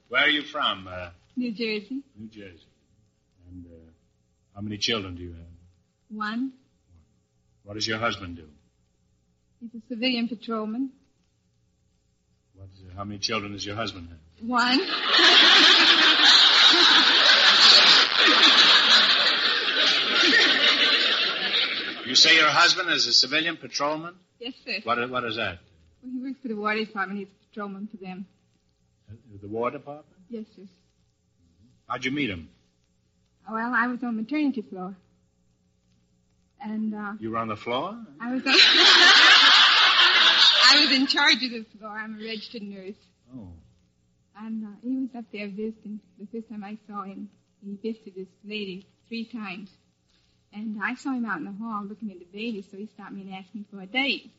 [0.09, 0.87] Where are you from?
[0.87, 2.01] Uh, New Jersey.
[2.17, 2.65] New Jersey.
[3.49, 3.91] And uh,
[4.55, 5.41] how many children do you have?
[6.09, 6.53] One.
[7.63, 8.47] What does your husband do?
[9.59, 10.91] He's a civilian patrolman.
[12.55, 14.47] What, how many children does your husband have?
[14.47, 14.79] One.
[22.05, 24.15] You say your husband is a civilian patrolman?
[24.39, 24.79] yes, sir.
[24.85, 25.59] What, what is that?
[26.01, 27.19] Well, he works for the water department.
[27.19, 28.25] He's a patrolman for them.
[29.41, 30.05] The War Department?
[30.29, 30.63] Yes, sir.
[31.87, 32.49] How'd you meet him?
[33.49, 34.95] Well, I was on maternity floor.
[36.59, 37.97] And, uh, You were on the floor?
[38.19, 38.53] I was on...
[40.69, 41.91] I was in charge of the floor.
[41.91, 42.97] I'm a registered nurse.
[43.33, 43.53] Oh.
[44.37, 46.01] And uh, he was up there visiting.
[46.19, 47.29] The first time I saw him,
[47.63, 49.69] he visited this lady three times.
[50.51, 53.13] And I saw him out in the hall looking at the baby, so he stopped
[53.13, 54.31] me and asked me for a date.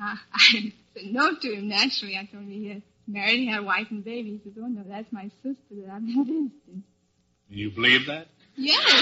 [0.00, 2.16] Uh, I said no to him, naturally.
[2.16, 4.30] I told him he had married, he had a wife and baby.
[4.32, 6.84] He said, oh, no, that's my sister that I've been visiting.
[7.48, 8.28] You believe that?
[8.56, 8.84] Yes.
[8.86, 9.00] yes.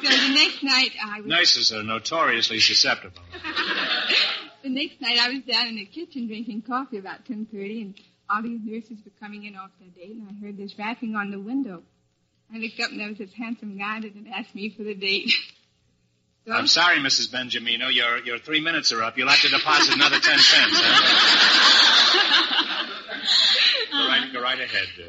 [0.00, 1.26] So the next night I was...
[1.28, 3.22] Nurses are notoriously susceptible.
[4.62, 7.94] The next night I was down in the kitchen drinking coffee about 10.30 and
[8.28, 11.30] all these nurses were coming in off their date and I heard this rapping on
[11.30, 11.82] the window.
[12.52, 14.94] I looked up and there was this handsome guy that had asked me for the
[14.94, 15.30] date.
[16.50, 17.28] I'm sorry, Mrs.
[17.30, 17.92] Benjamino.
[17.92, 19.16] Your, your three minutes are up.
[19.18, 20.80] You'll have to deposit another ten cents.
[20.80, 22.86] Huh?
[23.92, 24.86] go, right, go right ahead.
[24.98, 25.02] Uh,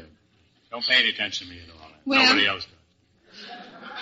[0.70, 1.88] don't pay any attention to me at all.
[2.04, 2.74] Well- Nobody else does.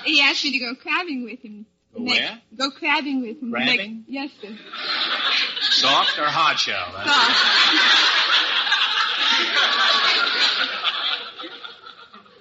[0.05, 1.67] he asked me to go crabbing with him.
[1.95, 2.41] Go Next- where?
[2.57, 3.51] Go crabbing with him.
[3.53, 4.05] Crabbing?
[4.09, 4.57] Next- yes, sir.
[5.71, 6.85] Soft or hard shell?
[6.89, 7.35] Huh?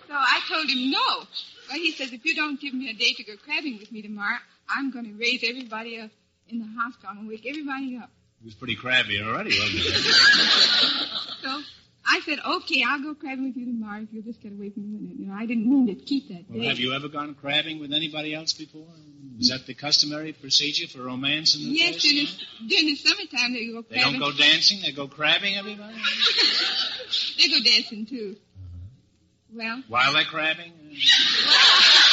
[0.08, 1.24] So I told him no.
[1.70, 4.02] Well, he says, if you don't give me a day to go crabbing with me
[4.02, 4.38] tomorrow,
[4.70, 6.12] I'm going to raise everybody up
[6.50, 7.10] in the hospital.
[7.12, 8.10] I'm going to wake everybody up.
[8.40, 11.06] He was pretty crabby already, wasn't he?
[11.44, 11.62] So
[12.06, 14.84] I said, okay, I'll go crabbing with you tomorrow if you'll just get away from
[14.84, 15.14] the window.
[15.18, 16.68] You know, I didn't mean to keep that Well, day.
[16.68, 18.88] have you ever gone crabbing with anybody else before?
[19.40, 22.02] Is that the customary procedure for romance in the Yes, place?
[22.02, 25.94] during the, during the summertime they go They don't go dancing, they go crabbing, everybody?
[27.38, 28.36] they go dancing too.
[28.36, 29.54] Uh-huh.
[29.54, 30.72] Well, While they're crabbing?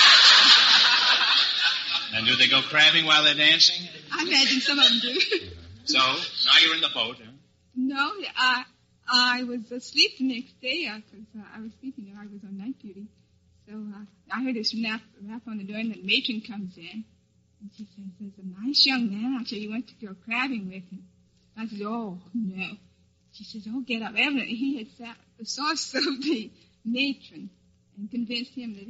[2.14, 3.86] and do they go crabbing while they're dancing?
[4.12, 5.20] I imagine some of them do.
[5.86, 7.30] So, now you're in the boat, huh?
[7.76, 8.64] no, I
[9.06, 12.16] I was asleep the next day because uh, I was sleeping.
[12.18, 13.06] I was on night duty.
[13.68, 17.04] So uh, I heard this rap, rap on the door, and the matron comes in.
[17.60, 19.58] And she says, there's a nice young man out there.
[19.58, 21.04] You want to go crabbing with him.
[21.56, 22.66] I said, oh, no.
[23.32, 24.12] She says, oh, get up.
[24.16, 26.50] Evidently, he had sat the sauce of the
[26.84, 27.50] matron
[27.98, 28.86] and convinced him that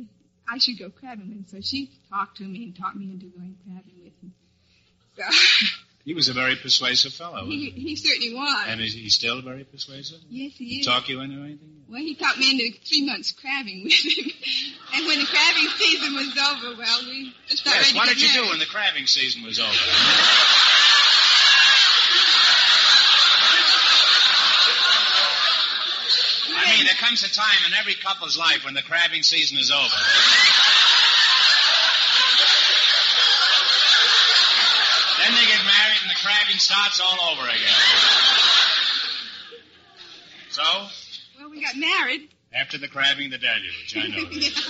[0.51, 1.47] I should go crabbing with him.
[1.49, 4.35] So she talked to me and talked me into going crabbing with him.
[5.17, 5.23] So
[6.05, 7.47] He was a very persuasive fellow.
[7.47, 7.81] he, he?
[7.81, 8.67] he certainly was.
[8.69, 10.19] And is he still very persuasive?
[10.29, 10.87] yes, he He is.
[10.87, 11.83] talk you into anything?
[11.89, 14.31] Well, he talked me into three months crabbing with him.
[14.95, 18.49] and when the crabbing season was over, well, we just Yes, what did you do
[18.51, 19.71] when the crabbing season was over?
[26.57, 29.71] I mean, there comes a time in every couple's life when the crabbing season is
[29.71, 29.95] over.
[35.23, 37.81] then they get married and the crabbing starts all over again.
[40.51, 40.63] So,
[41.39, 42.29] Well, we got married.
[42.53, 43.97] after the crabbing, the deluge.
[43.97, 44.63] I know that.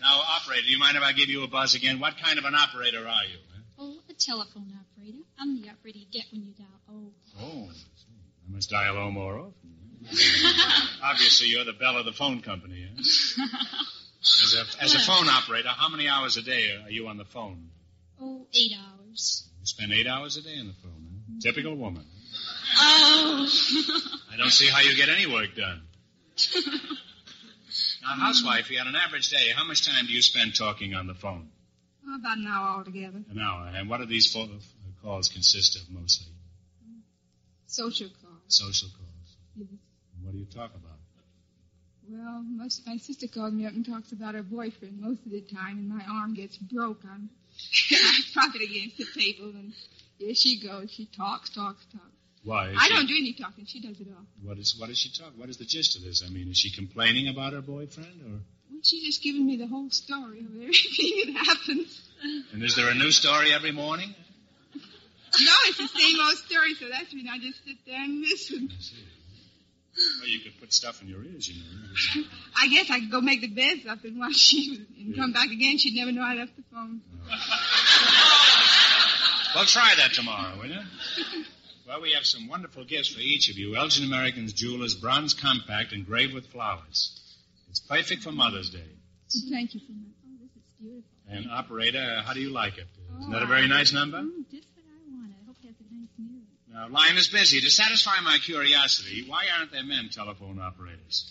[0.00, 2.00] Now, operator, do you mind if I give you a buzz again?
[2.00, 3.38] What kind of an operator are you?
[3.78, 5.18] Oh, a telephone operator.
[5.38, 7.12] I'm the operator you get when you dial O.
[7.40, 7.74] Oh, I.
[7.74, 9.61] I must dial O more often.
[11.02, 12.86] Obviously, you're the belle of the phone company.
[12.86, 13.02] Eh?
[14.22, 17.24] As a, as a phone operator, how many hours a day are you on the
[17.24, 17.70] phone?
[18.20, 19.48] Oh, eight hours.
[19.58, 21.08] You spend eight hours a day on the phone.
[21.08, 21.40] Eh?
[21.42, 22.04] Typical woman.
[22.76, 23.48] Oh.
[24.32, 25.82] I don't see how you get any work done.
[28.02, 31.06] Now, housewife, you on an average day, how much time do you spend talking on
[31.06, 31.48] the phone?
[32.06, 33.22] Oh, about an hour altogether.
[33.30, 33.70] An hour.
[33.72, 34.36] And what do these
[35.02, 36.32] calls consist of mostly?
[37.66, 38.42] Social calls.
[38.48, 39.36] Social calls.
[39.56, 39.68] Yes.
[40.32, 40.96] What do you talk about?
[42.08, 45.42] Well, most my sister calls me up and talks about her boyfriend most of the
[45.42, 47.00] time, and my arm gets broke.
[47.04, 47.28] I'm
[47.92, 49.74] I prop it against the table, and
[50.16, 50.90] here she goes.
[50.90, 52.06] She talks, talks, talks.
[52.44, 52.70] Why?
[52.70, 53.66] is I she- don't do any talking.
[53.66, 54.24] She does it all.
[54.42, 55.32] What is what does she talk?
[55.36, 56.22] What is the gist of this?
[56.26, 58.30] I mean, is she complaining about her boyfriend, or
[58.70, 62.08] Well, she's just giving me the whole story of everything that happens.
[62.54, 64.14] and is there a new story every morning?
[64.74, 68.70] No, it's the same old story, so that's when I just sit there and listen.
[70.20, 72.24] Well, you could put stuff in your ears, you know.
[72.56, 75.50] I guess I could go make the beds up and watch she and come back
[75.50, 75.76] again.
[75.78, 77.00] She'd never know I left the phone.
[79.54, 80.80] Well, try that tomorrow, will you?
[81.86, 83.76] Well, we have some wonderful gifts for each of you.
[83.76, 87.20] Elgin Americans Jewelers Bronze Compact engraved with flowers.
[87.68, 88.88] It's perfect for Mother's Day.
[89.50, 90.14] Thank you so much.
[90.24, 91.10] Oh, this is beautiful.
[91.28, 92.86] And operator, how do you like it?
[93.20, 94.22] Isn't Oh, that a very nice number?
[94.22, 95.34] Mm, just what I wanted.
[95.36, 96.48] I hope it has a nice music.
[96.72, 97.60] Now, line is busy.
[97.60, 101.30] To satisfy my curiosity, why aren't there men telephone operators?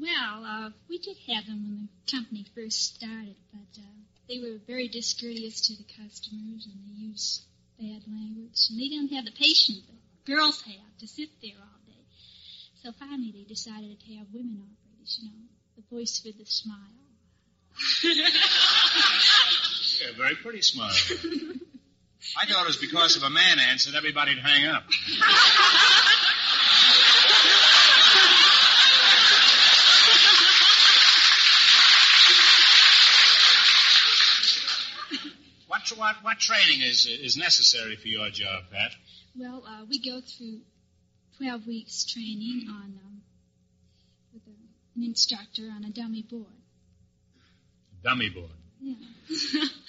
[0.00, 3.86] Well, uh, we did have them when the company first started, but uh,
[4.28, 7.42] they were very discourteous to the customers and they used
[7.78, 8.58] bad language.
[8.70, 12.04] And they didn't have the patience that girls have to sit there all day.
[12.82, 16.78] So finally they decided to have women operators, you know, the voice with the smile.
[20.00, 20.90] Yeah, very pretty smile.
[22.36, 24.84] I thought it was because if a man answered, everybody'd hang up.
[35.66, 38.92] What, what, what training is, is necessary for your job, Pat?
[39.36, 40.60] Well, uh, we go through
[41.38, 43.22] 12 weeks training on um,
[44.32, 46.46] with a, an instructor on a dummy board.
[48.02, 48.50] Dummy board.
[48.80, 48.94] Yeah.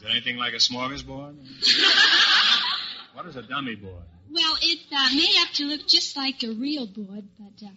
[0.00, 1.36] Is it anything like a smorgasbord?
[3.12, 4.02] what is a dummy board?
[4.30, 7.70] well, it's uh, made up to look just like a real board, but uh,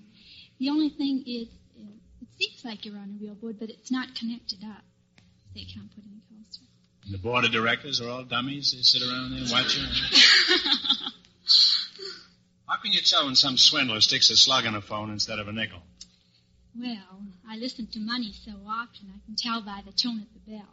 [0.58, 3.92] the only thing is uh, it seems like you're on a real board, but it's
[3.92, 4.84] not connected up.
[5.54, 6.68] They can't put any calls through.
[7.06, 8.72] And the board of directors are all dummies.
[8.72, 9.84] They sit around there watching.
[12.68, 15.50] How can you tell when some swindler sticks a slug in a phone instead of
[15.50, 15.82] a nickel?
[16.80, 20.40] Well, I listen to money so often, I can tell by the tone of the
[20.52, 20.70] bell.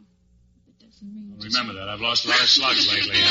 [1.01, 1.41] If it doesn't ring.
[1.41, 1.89] just Remember that.
[1.89, 3.15] I've lost a lot of slugs lately.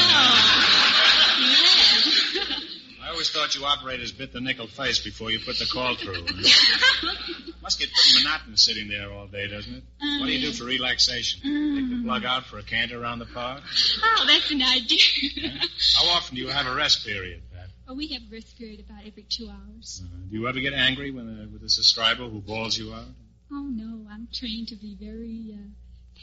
[3.03, 6.23] I always thought you operators bit the nickel face before you put the call through.
[7.63, 9.85] Must get pretty monotonous sitting there all day, doesn't it?
[10.21, 11.41] What do you do for relaxation?
[11.43, 13.63] Take the plug out for a canter around the park?
[14.03, 15.51] Oh, that's an idea.
[15.97, 17.69] How often do you have a rest period, Pat?
[17.89, 20.03] oh, we have a rest period about every two hours.
[20.05, 23.05] Uh, do you ever get angry when a, with a subscriber who bawls you out?
[23.53, 25.69] Oh no, I'm trained to be very uh,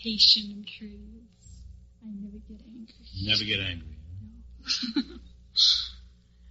[0.04, 1.37] patient and courteous.
[2.04, 2.94] I never get angry.
[3.24, 3.98] Never get angry.
[4.96, 5.02] huh?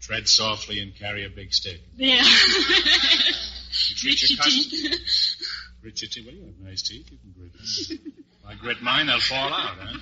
[0.00, 1.80] Tread softly and carry a big stick.
[1.96, 2.22] Yeah.
[3.88, 5.36] You treat your customers.
[5.82, 6.26] Grit your teeth.
[6.26, 7.10] Well, you have nice teeth.
[7.10, 7.62] You can grit them.
[7.62, 9.98] If I grit mine, they'll fall out, huh?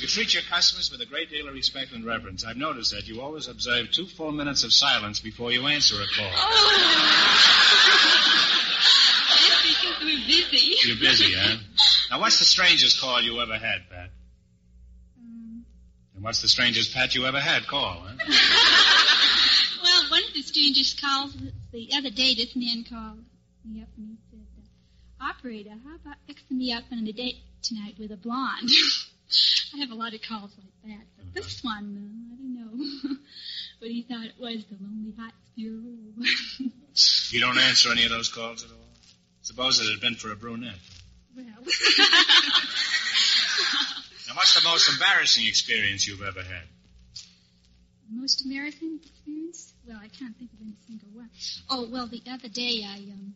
[0.00, 2.44] You treat your customers with a great deal of respect and reverence.
[2.44, 6.06] I've noticed that you always observe two full minutes of silence before you answer a
[6.16, 6.30] call.
[6.32, 6.70] Oh.
[9.30, 10.76] That's because we're busy.
[10.88, 11.56] You're busy, huh?
[12.10, 14.10] Now, what's the strangest call you ever had, Pat?
[15.16, 15.64] Um,
[16.14, 18.14] And what's the strangest Pat you ever had call, huh?
[19.82, 21.36] well, one of the strangest calls
[21.72, 23.18] the other day, this man called
[23.64, 24.40] me up and he said,
[25.20, 28.70] uh, Operator, how about fixing me up on a date tonight with a blonde?
[29.74, 33.16] I have a lot of calls like that, but this one, uh, I don't know.
[33.80, 36.26] but he thought it was the Lonely Hearts Bureau.
[37.30, 38.76] You don't answer any of those calls at all?
[39.42, 40.74] Suppose it had been for a brunette.
[41.36, 41.46] Well,
[44.28, 46.64] Now, what's the most embarrassing experience you've ever had?
[48.12, 49.72] most American experience?
[49.86, 51.30] Well, I can't think of any single one.
[51.68, 53.34] Oh, well, the other day I um,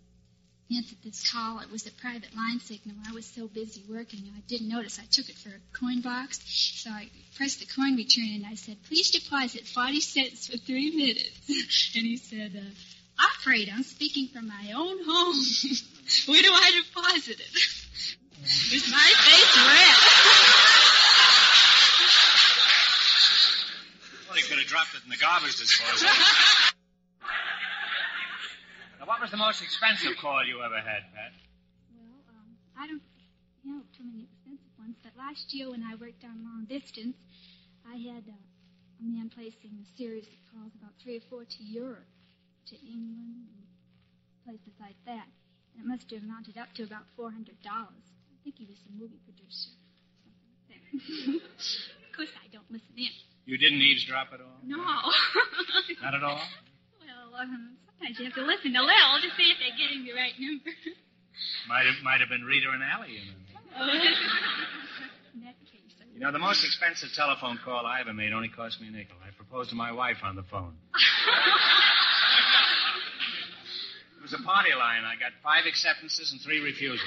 [0.74, 1.60] answered this call.
[1.60, 2.96] It was a private line signal.
[3.08, 4.98] I was so busy working, I didn't notice.
[4.98, 6.40] I took it for a coin box,
[6.82, 10.90] so I pressed the coin return and I said, "Please deposit forty cents for three
[10.94, 11.48] minutes."
[11.96, 15.36] and he said, uh, "Operator, I'm speaking from my own home.
[16.26, 17.80] Where do I deposit it?"
[18.42, 19.96] Is my face red?
[24.26, 26.08] Well, he could have dropped it in the garbage disposal.
[28.98, 31.32] now, what was the most expensive call you ever had, Pat?
[31.94, 33.02] Well, um, I don't
[33.64, 37.16] know too many expensive ones, but last year when I worked on long distance,
[37.86, 38.34] I had uh,
[39.00, 42.08] a man placing a series of calls about three or four to Europe,
[42.66, 43.66] to England, and
[44.44, 45.28] places like that.
[45.74, 47.30] And it must have amounted up to about $400.
[47.66, 49.72] I think he was a movie producer.
[50.20, 51.40] something like that.
[51.40, 53.08] of course, I don't listen in.
[53.48, 54.60] You didn't eavesdrop at all?
[54.64, 54.76] No.
[56.04, 56.40] Not at all?
[57.00, 60.12] well, um, sometimes you have to listen a little to see if they're getting the
[60.12, 60.70] right number.
[61.68, 63.16] Might have, might have been Rita and Aly.
[63.16, 63.90] You know.
[65.34, 68.48] In that case, I you know, the most expensive telephone call I ever made only
[68.48, 69.16] cost me a nickel.
[69.24, 70.76] I proposed to my wife on the phone.
[74.34, 75.04] A party line.
[75.04, 77.00] I got five acceptances and three refusals.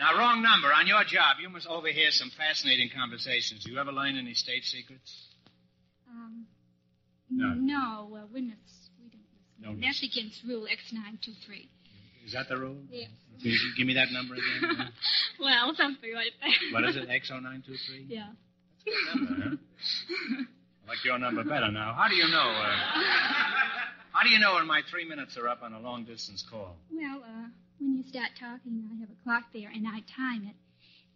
[0.00, 0.72] now, wrong number.
[0.72, 3.64] On your job, you must overhear some fascinating conversations.
[3.64, 5.26] Do you ever learn any state secrets?
[6.08, 6.46] Um,
[7.30, 7.54] No.
[7.54, 8.56] no, we're not,
[9.02, 9.76] we don't No.
[9.86, 11.68] That's against Rule X923.
[12.26, 12.78] Is that the rule?
[12.90, 13.10] Yes.
[13.38, 14.88] You give me that number again?
[15.40, 16.72] well, something like that.
[16.72, 17.08] what is it?
[17.08, 18.06] X0923?
[18.08, 18.28] Yeah.
[19.14, 19.56] Number, huh?
[20.84, 21.94] I like your number better now.
[21.94, 22.38] How do you know?
[22.38, 22.76] Uh,
[24.14, 26.76] How do you know when my three minutes are up on a long distance call?
[26.88, 27.48] Well, uh,
[27.80, 30.54] when you start talking, I have a clock there, and I time it,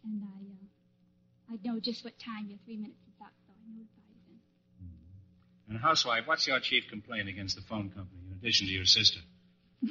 [0.03, 3.71] and I, uh, I know just what time your three minutes is up, so I
[3.71, 5.77] notify you then.
[5.77, 9.21] And housewife, what's your chief complaint against the phone company in addition to your sister?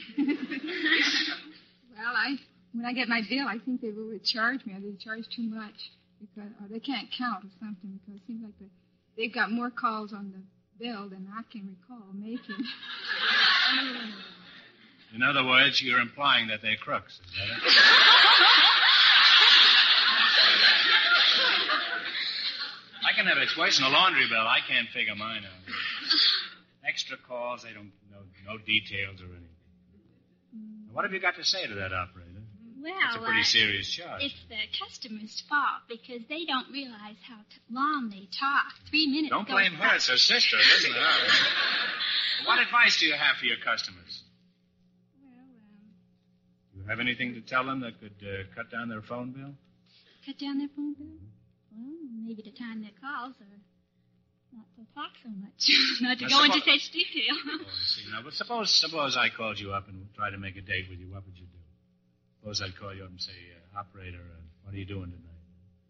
[1.97, 2.37] Well, I
[2.73, 5.49] when I get my bill, I think they will charge me, or they charge too
[5.49, 5.73] much
[6.19, 8.69] because or they can't count or something because it seems like the,
[9.17, 10.41] they've got more calls on the
[10.79, 12.55] bill than I can recall making.
[15.15, 17.13] In other words, you're implying that they're crooks.
[17.13, 17.73] Is that it?
[23.07, 24.41] I can have it's worse a laundry bill.
[24.41, 25.73] I can't figure mine out.
[26.87, 29.47] Extra calls, they don't know no details or anything.
[30.91, 32.26] What have you got to say to that operator?
[32.81, 34.21] Well, That's a pretty uh, serious charge.
[34.23, 38.73] it's the customer's fault because they don't realize how t- long they talk.
[38.89, 39.31] Three minutes.
[39.31, 39.95] Don't blame her.
[39.95, 40.57] It's her sister.
[40.77, 41.17] Isn't her.
[42.45, 44.21] what advice do you have for your customers?
[45.23, 45.89] Well, um,
[46.75, 49.53] Do you have anything to tell them that could uh, cut down their phone bill?
[50.25, 51.17] cut down their phone bill.
[51.71, 51.97] Well,
[52.27, 53.47] maybe to time their calls or
[54.53, 55.65] not to talk so much,
[56.01, 57.35] not to Now, go into such detail.
[57.47, 58.03] Oh, I see.
[58.11, 60.99] Now, but suppose suppose I called you up and tried to make a date with
[60.99, 61.07] you.
[61.09, 61.57] What would you do?
[62.39, 63.33] Suppose I'd call you up and say,
[63.75, 65.27] uh, "Operator, uh, what are you doing tonight?"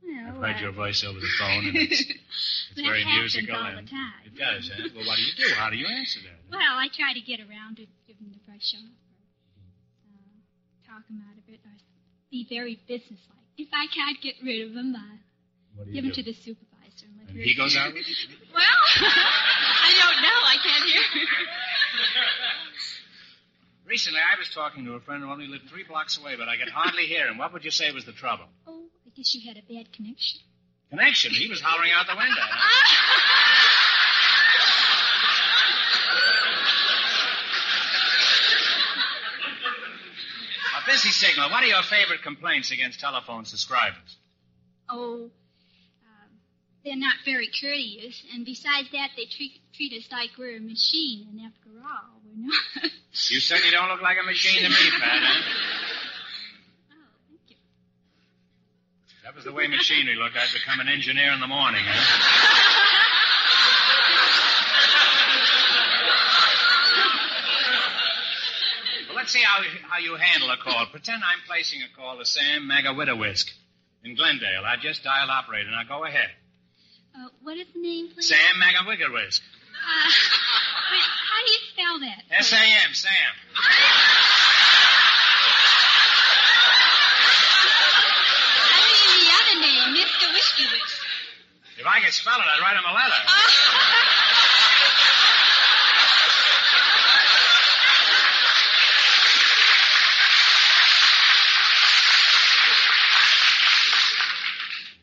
[0.07, 1.99] well, I've heard uh, your voice over the phone, and it's,
[2.71, 3.55] it's very musical.
[3.55, 4.23] all and the time.
[4.25, 4.87] It does, huh?
[4.95, 5.49] Well, what do you do?
[5.55, 6.39] How do you answer that?
[6.49, 11.03] Well, I try to get around to give them the brush off or uh, talk
[11.07, 11.75] them out of it or
[12.31, 13.47] be very businesslike.
[13.57, 15.19] If I can't get rid of them, I
[15.75, 17.07] What do you give them to the supervisor.
[17.07, 18.15] And, let and he goes out with you?
[18.57, 18.63] Well,
[19.05, 20.39] I don't know.
[20.41, 21.03] I can't hear.
[23.87, 26.57] Recently, I was talking to a friend who only lived three blocks away, but I
[26.57, 27.37] could hardly hear him.
[27.37, 28.45] What would you say was the trouble?
[28.67, 30.41] oh, I guess you had a bad connection.
[30.89, 31.31] Connection.
[31.33, 32.41] He was hollering out the window.
[32.41, 32.83] huh?
[40.77, 41.49] A busy signal.
[41.49, 44.17] What are your favorite complaints against telephone subscribers?
[44.89, 45.29] Oh,
[46.03, 46.29] um,
[46.83, 51.27] they're not very courteous, and besides that, they treat treat us like we're a machine,
[51.29, 52.91] and after all, we're not.
[53.29, 55.21] You certainly don't look like a machine to me, Pat.
[55.21, 55.41] Huh?
[56.91, 56.95] oh,
[57.29, 57.55] thank you.
[59.23, 60.35] That was the way machinery looked.
[60.35, 61.83] I'd become an engineer in the morning.
[61.85, 62.73] Huh?
[69.07, 70.87] Well, let's see how, how you handle a call.
[70.91, 73.45] Pretend I'm placing a call to Sam Magawidowisk
[74.03, 74.65] in Glendale.
[74.65, 75.69] I just dialed operator.
[75.69, 76.29] Now go ahead.
[77.15, 78.27] Uh, what is the name, please?
[78.27, 79.41] Sam Magawidowisk.
[79.83, 82.23] Uh, how do you spell that?
[82.31, 83.11] S A M, Sam.
[88.69, 90.33] I mean the other name, Mr.
[90.33, 90.97] Whiskey Whisk.
[91.79, 93.21] If I could spell it, I'd write him a letter.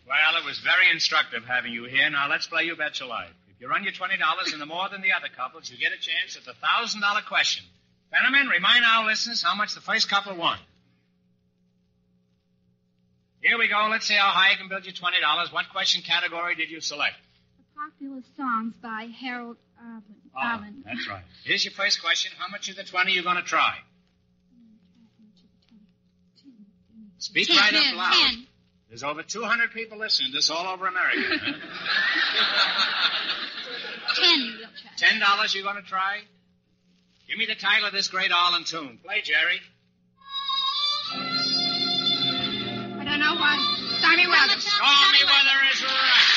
[0.07, 2.09] Well, it was very instructive having you here.
[2.11, 3.33] Now let's play You Bet Your Life.
[3.55, 6.01] If you run your twenty dollars into more than the other couples, you get a
[6.01, 7.65] chance at the thousand dollar question.
[8.13, 10.59] Fenneman, remind our listeners how much the first couple won.
[13.41, 13.89] Here we go.
[13.91, 15.53] Let's see how high I can build you twenty dollars.
[15.53, 17.15] What question category did you select?
[17.59, 20.03] The popular songs by Harold Arlen.
[20.35, 20.83] Oh, ah, Arlen.
[20.85, 21.23] that's right.
[21.45, 22.33] Here's your first question.
[22.39, 23.75] How much of the 20 are you going to try?
[27.19, 28.13] Speak Ten, right up loud.
[28.31, 28.47] ten.
[28.95, 31.19] There's over 200 people listening to this all over America.
[34.15, 34.95] Ten, we'll try.
[34.97, 36.21] Ten dollars you're going to try?
[37.27, 39.01] Give me the title of this great Arlen tune.
[39.03, 39.59] Play, Jerry.
[41.11, 43.59] I don't know why.
[43.99, 44.61] Stormy weather.
[44.63, 46.31] Stormy weather is right.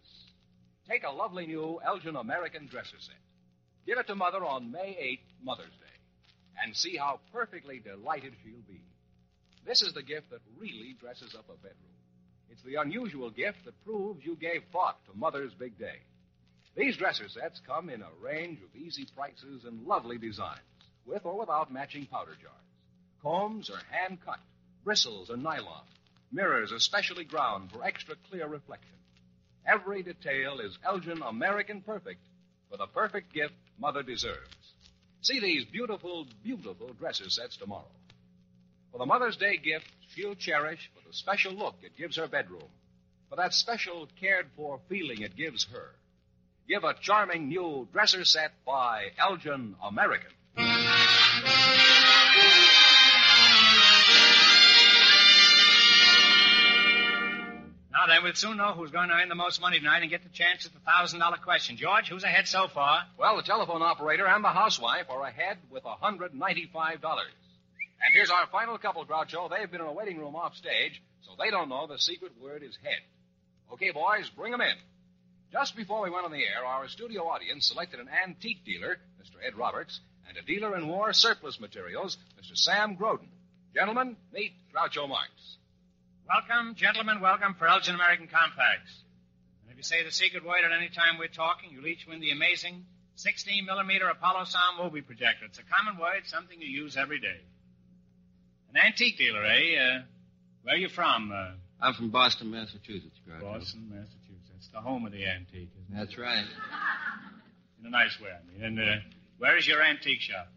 [0.90, 3.20] Take a lovely new Elgin American dresser set.
[3.86, 5.98] Give it to Mother on May 8th, Mother's Day,
[6.64, 8.80] and see how perfectly delighted she'll be.
[9.68, 11.91] This is the gift that really dresses up a bedroom.
[12.52, 16.00] It's the unusual gift that proves you gave thought to Mother's big day.
[16.76, 20.60] These dresser sets come in a range of easy prices and lovely designs,
[21.06, 22.54] with or without matching powder jars.
[23.22, 24.40] Combs are hand cut,
[24.84, 25.84] bristles are nylon,
[26.32, 28.98] mirrors are specially ground for extra clear reflection.
[29.66, 32.22] Every detail is Elgin American Perfect
[32.70, 34.74] for the perfect gift Mother deserves.
[35.22, 37.92] See these beautiful, beautiful dresser sets tomorrow.
[38.92, 42.70] For the Mother's Day gift she'll cherish for the special look it gives her bedroom,
[43.30, 45.96] for that special cared for feeling it gives her.
[46.68, 50.32] Give a charming new dresser set by Elgin American.
[57.94, 60.24] Now then, we'll soon know who's going to earn the most money tonight and get
[60.24, 61.78] the chance at the $1,000 question.
[61.78, 63.04] George, who's ahead so far?
[63.18, 67.00] Well, the telephone operator and the housewife are ahead with a $195.
[68.04, 69.50] And here's our final couple, Groucho.
[69.50, 72.64] They've been in a waiting room off stage, so they don't know the secret word
[72.64, 73.02] is head.
[73.74, 74.76] Okay, boys, bring 'em in.
[75.52, 79.44] Just before we went on the air, our studio audience selected an antique dealer, Mr.
[79.46, 82.58] Ed Roberts, and a dealer in war surplus materials, Mr.
[82.58, 83.28] Sam Groden.
[83.74, 85.58] Gentlemen, meet Groucho Marx.
[86.28, 89.04] Welcome, gentlemen, welcome for Elgin American Compacts.
[89.62, 92.20] And if you say the secret word at any time we're talking, you'll each win
[92.20, 92.86] the amazing
[93.16, 95.46] 16 millimeter Apollo sound movie projector.
[95.46, 97.42] It's a common word, something you use every day.
[98.74, 99.76] An antique dealer, eh?
[99.76, 100.02] Uh,
[100.64, 101.32] where are you from?
[101.32, 101.52] Uh,
[101.82, 103.42] I'm from Boston, Massachusetts, Groucho.
[103.42, 104.70] Boston, Massachusetts.
[104.72, 106.46] The home of the antique, isn't That's right.
[107.80, 108.64] In a nice way, I mean.
[108.64, 108.96] And uh,
[109.40, 110.48] where is your antique shop?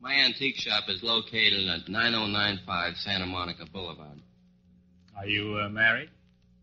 [0.00, 4.18] My antique shop is located at 9095 Santa Monica Boulevard.
[5.16, 6.10] Are you uh, married?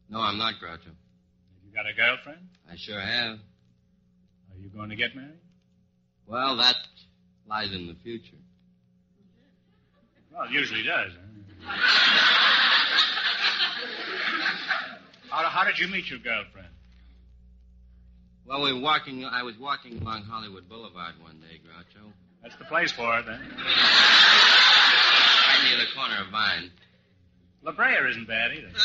[0.10, 0.86] No, I'm not, Groucho.
[0.86, 2.50] Have you got a girlfriend?
[2.70, 3.38] I sure have.
[3.38, 5.40] Are you going to get married?
[6.28, 6.76] Well, that
[7.48, 8.38] lies in the future.
[10.40, 11.12] Well, it usually does.
[11.66, 11.76] Huh?
[15.30, 16.70] how, how did you meet your girlfriend?
[18.46, 19.26] Well, we were walking.
[19.26, 22.14] I was walking along Hollywood Boulevard one day, Groucho.
[22.42, 23.42] That's the place for it, then.
[23.42, 23.50] Right
[25.66, 26.72] near the corner of Vine.
[27.62, 28.70] La Brea isn't bad either.
[28.74, 28.80] I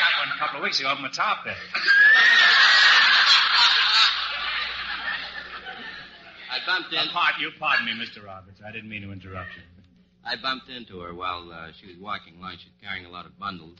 [0.00, 1.54] got one a couple of weeks ago up on the top there.
[6.50, 7.08] I bumped in.
[7.12, 8.24] Part, you pardon me, Mr.
[8.24, 8.60] Roberts.
[8.64, 9.62] I didn't mean to interrupt you.
[10.24, 12.56] I bumped into her while uh, she was walking along.
[12.58, 13.78] She was carrying a lot of bundles.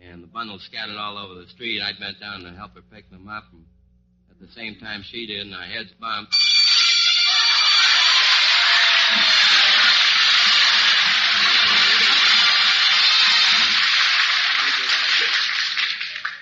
[0.00, 1.82] And the bundles scattered all over the street.
[1.82, 3.44] I bent down to help her pick them up.
[3.52, 3.64] And
[4.30, 6.34] at the same time she did, and our heads bumped.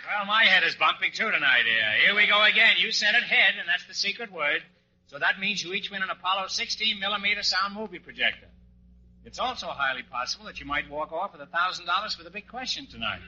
[0.07, 2.07] Well, my head is bumping too tonight here.
[2.07, 2.77] Here we go again.
[2.79, 4.63] You said it head, and that's the secret word.
[5.07, 8.49] So that means you each win an Apollo 16 millimeter sound movie projector.
[9.25, 12.31] It's also highly possible that you might walk off with a thousand dollars for the
[12.31, 13.21] big question tonight.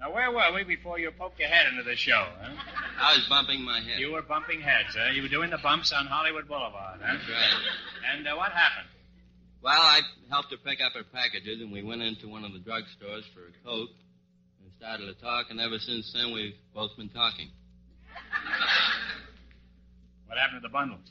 [0.00, 2.26] Now, where were we before you poked your head into the show?
[2.40, 2.52] Huh?
[3.00, 3.98] I was bumping my head.
[3.98, 5.12] You were bumping heads, huh?
[5.12, 7.14] You were doing the bumps on Hollywood Boulevard, huh?
[7.14, 8.14] That's right.
[8.14, 8.88] And uh, what happened?
[9.62, 12.58] Well, I helped her pick up her packages, and we went into one of the
[12.58, 13.88] drugstores for a Coke
[14.60, 17.48] and started to talk, and ever since then we've both been talking.
[20.26, 21.10] What happened to the bundles?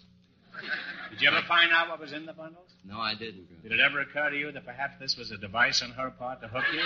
[1.10, 2.70] Did you ever find out what was in the bundles?
[2.86, 3.48] No, I didn't.
[3.64, 6.42] Did it ever occur to you that perhaps this was a device on her part
[6.42, 6.80] to hook you?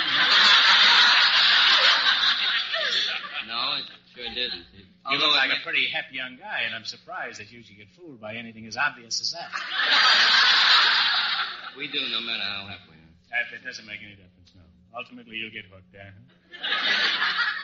[3.48, 4.66] No, it sure didn't.
[4.76, 7.78] It- You look like a pretty hep young guy, and I'm surprised that you should
[7.78, 9.50] get fooled by anything as obvious as that.
[11.78, 13.52] We do, no matter how happy we are.
[13.52, 14.64] That doesn't make any difference, no.
[14.98, 16.14] Ultimately, you'll get hooked there.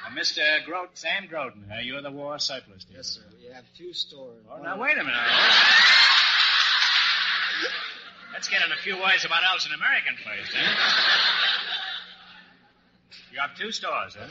[0.04, 0.10] Huh?
[0.10, 0.64] Uh, Mr.
[0.66, 2.62] Grote, Sam Groden, uh, you're the war dealer.
[2.94, 3.22] Yes, sir.
[3.40, 4.44] We have two stores.
[4.52, 5.16] Oh, now, wait a minute.
[8.34, 10.76] Let's get in a few words about Elgin American place, eh?
[13.32, 14.28] You have two stores, huh?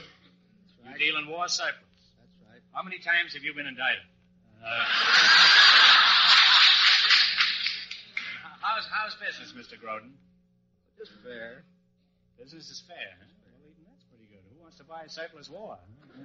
[0.84, 1.80] You deal in war cypress.
[2.18, 2.60] That's right.
[2.72, 4.04] How many times have you been indicted?
[4.62, 4.66] Uh,
[8.60, 9.78] how's, how's business, Mr.
[9.78, 10.10] Groden?
[10.98, 11.64] Just fair.
[12.38, 13.26] Business is fair, huh?
[13.46, 14.26] Well, even that's pretty
[14.82, 14.88] good.
[14.88, 15.78] Who to buy a cypress war?
[16.16, 16.24] we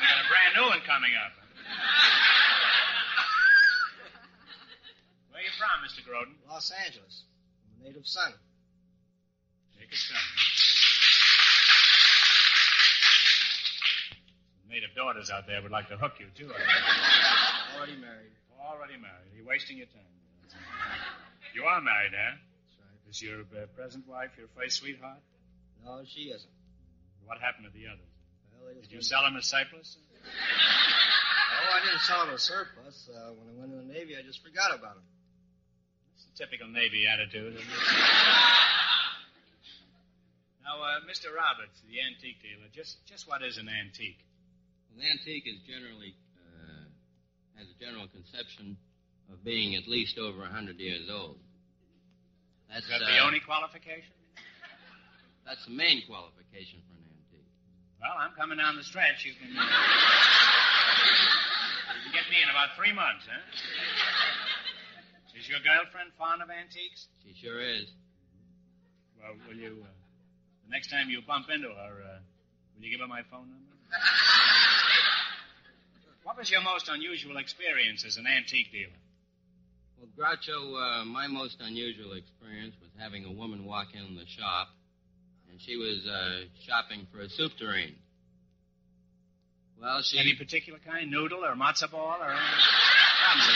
[0.00, 1.32] got a brand new one coming up.
[5.30, 6.02] Where you from, Mr.
[6.06, 6.34] Groden?
[6.48, 7.24] Los Angeles.
[7.66, 8.32] I'm a native son.
[9.78, 10.16] Make it son.
[14.68, 16.50] Native daughters out there would like to hook you, too.
[17.76, 18.32] Already married.
[18.60, 19.30] Already married.
[19.36, 20.02] You're wasting your time.
[21.54, 22.34] You are married, eh?
[22.34, 23.10] That's right.
[23.10, 25.20] Is your uh, present wife your first sweetheart?
[25.84, 26.50] No, she isn't.
[27.24, 28.08] What happened to the others?
[28.56, 29.96] Well, Did you sell them as Cyprus?
[30.24, 33.08] Oh, I didn't sell them a surplus.
[33.08, 35.04] Uh, when I went in the Navy, I just forgot about them.
[36.16, 37.54] It's a typical Navy attitude.
[37.54, 37.88] isn't it?
[40.64, 41.28] now, uh, Mr.
[41.36, 44.24] Roberts, the antique dealer, just just what is an antique?
[44.96, 46.88] An antique is generally uh,
[47.60, 48.76] has a general conception
[49.32, 51.36] of being at least over a hundred years old.
[52.72, 54.16] That's Is that uh, the only qualification?
[55.46, 57.48] That's the main qualification for an antique.
[58.00, 59.24] Well, I'm coming down the stretch.
[59.24, 59.62] You can, uh,
[61.94, 63.40] you can get me in about three months, huh?
[65.44, 67.04] Is your girlfriend fond of antiques?
[67.20, 67.84] She sure is.
[69.20, 69.92] Well, will you, uh,
[70.64, 72.24] the next time you bump into her, uh,
[72.72, 73.76] will you give her my phone number?
[76.22, 78.96] What was your most unusual experience as an antique dealer?
[80.00, 84.68] Well, Groucho, uh, my most unusual experience was having a woman walk in the shop,
[85.54, 87.94] and she was uh, shopping for a soup tureen.
[89.80, 91.08] Well, she Any particular kind?
[91.12, 92.66] Noodle or matzo ball or anything?
[93.22, 93.54] probably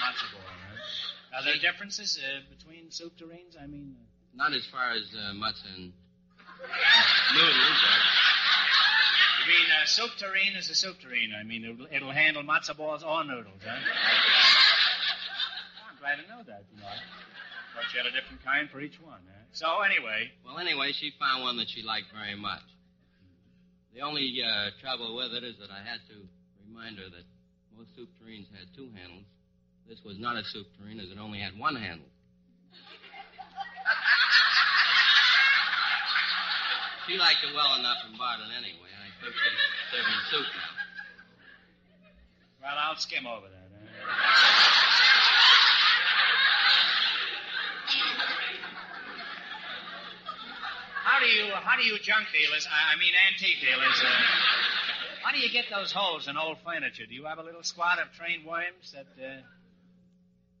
[0.00, 1.36] matzo ball, huh?
[1.36, 3.60] Are there differences uh, between soup tureens?
[3.62, 4.04] I mean, uh,
[4.34, 5.92] not as far as uh, mutts and
[7.36, 7.78] noodles.
[9.44, 11.34] You mean uh, soup tureen is a soup tureen?
[11.38, 13.76] I mean, it'll, it'll handle matzo balls or noodles, huh?
[15.92, 16.64] I'm glad to know that.
[16.72, 16.88] You know,
[17.78, 19.22] thought you had a different kind for each one.
[19.22, 19.46] Huh?
[19.54, 22.66] So anyway, well, anyway, she found one that she liked very much.
[23.94, 26.16] The only uh, trouble with it is that I had to
[26.66, 27.22] remind her that
[27.78, 29.30] most soup tureens had two handles.
[29.86, 32.10] This was not a soup tureen, as it only had one handle.
[37.06, 38.92] She liked it well enough and bought it anyway.
[38.92, 39.58] I think she's
[39.88, 40.76] serving soup now.
[42.60, 43.68] well, I'll skim over that.
[44.04, 44.77] Huh?
[51.18, 52.62] How do you how do you junk dealers?
[52.70, 53.98] I, I mean antique dealers.
[53.98, 54.06] Uh,
[55.26, 57.10] how do you get those holes in old furniture?
[57.10, 59.10] Do you have a little squad of trained worms that?
[59.18, 59.42] Uh,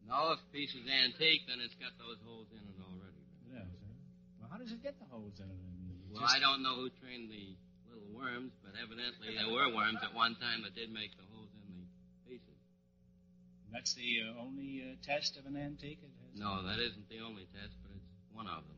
[0.02, 3.22] No, if a piece is antique, then it's got those holes in it already.
[3.46, 3.62] Sir.
[4.42, 5.62] Well, how does it get the holes in it?
[5.62, 7.54] I mean, Well, just- I don't know who trained the
[7.86, 11.54] little worms, but evidently there were worms at one time that did make the holes
[11.54, 11.86] in the
[12.26, 12.58] pieces.
[13.70, 16.02] That's the uh, only uh, test of an antique.
[16.34, 18.77] No, that isn't the only test, but it's one of them.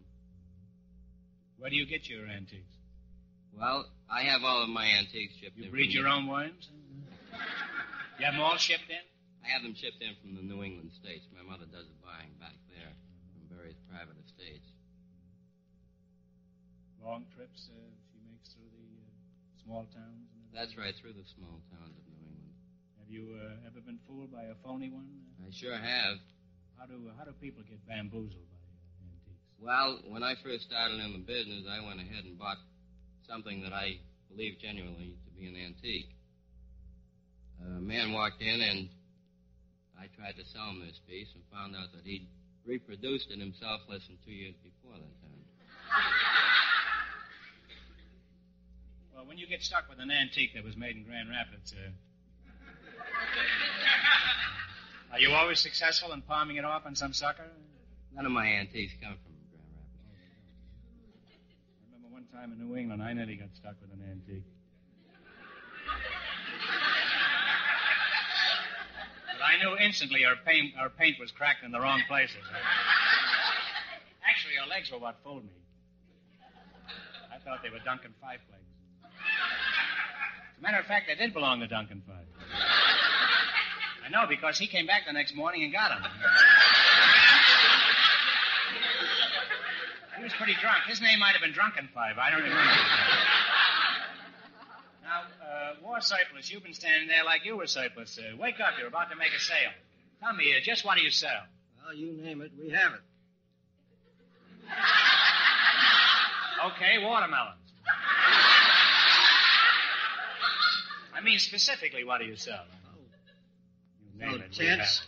[1.60, 2.72] Where do you get your antiques?
[3.52, 5.70] Well, I have all of my antiques shipped You in.
[5.70, 6.68] breed your own worms?
[8.18, 9.04] You have them all shipped in?
[9.44, 11.28] I have them shipped in from the New England states.
[11.36, 12.88] My mother does the buying back there
[13.36, 14.64] from various private estates.
[17.04, 17.76] Long trips uh,
[18.08, 19.08] she makes through the uh,
[19.64, 20.28] small towns?
[20.32, 20.44] And?
[20.56, 22.56] That's right, through the small towns of New England.
[23.04, 25.08] Have you uh, ever been fooled by a phony one?
[25.44, 26.16] I sure have.
[26.80, 28.59] How do how do people get bamboozled by?
[29.60, 32.56] Well, when I first started in the business, I went ahead and bought
[33.28, 33.98] something that I
[34.30, 36.08] believed genuinely to be an antique.
[37.60, 38.88] A man walked in and
[40.00, 42.26] I tried to sell him this piece and found out that he'd
[42.64, 45.44] reproduced it himself less than two years before that time.
[49.12, 51.90] Well, when you get stuck with an antique that was made in Grand Rapids, uh,
[55.12, 57.44] are you always successful in palming it off on some sucker?
[58.14, 59.29] None of my antiques come from
[62.32, 64.44] time in New England, I nearly got stuck with an antique.
[69.26, 72.44] But I knew instantly her paint, her paint was cracked in the wrong places.
[74.28, 75.50] Actually, her legs were what fooled me.
[77.34, 78.70] I thought they were Duncan Phyfe legs.
[79.02, 82.26] As a matter of fact, they did belong to Duncan Phyfe.
[84.06, 86.10] I know because he came back the next morning and got them.
[90.20, 90.84] He was pretty drunk.
[90.86, 92.18] His name might have been Drunken Five.
[92.18, 92.60] I don't remember.
[95.02, 98.18] now, uh, War Cypress, you've been standing there like you were Cypress.
[98.18, 98.74] Uh, wake up.
[98.78, 99.70] You're about to make a sale.
[100.22, 101.40] Tell me, uh, just what do you sell?
[101.82, 103.00] Well, you name it, we have it.
[106.62, 107.56] Okay, watermelons.
[111.14, 112.64] I mean, specifically, what do you sell?
[114.12, 114.98] You name Oh, it, we have tents.
[115.00, 115.06] it,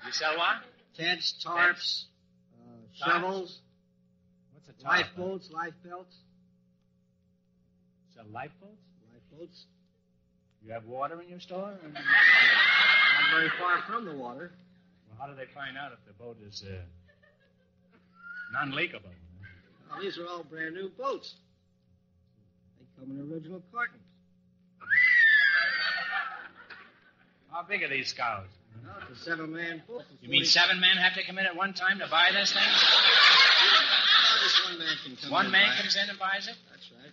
[0.00, 0.06] huh?
[0.08, 0.56] You sell what?
[0.96, 2.06] Tents, tarps,
[2.52, 3.12] uh, Tarps?
[3.12, 3.60] shovels,
[4.80, 5.16] What's a tarp?
[5.16, 6.16] lifeboats, life belts,
[8.14, 8.80] Sell lifeboats?
[9.12, 9.64] lifeboats.
[10.64, 11.72] You have water in your store?
[11.82, 14.52] Not very far from the water.
[15.08, 16.76] Well, how do they find out if the boat is uh,
[18.52, 19.02] non-leakable?
[19.90, 21.34] Well, these are all brand new boats.
[22.78, 24.02] They come in original cartons.
[27.50, 28.46] How big are these scows?
[28.84, 30.02] Well, it's a seven-man boat.
[30.20, 32.62] You mean seven men have to come in at one time to buy this thing?
[34.42, 36.56] Just one man can come One in man comes in and buys it?
[36.70, 37.12] That's right.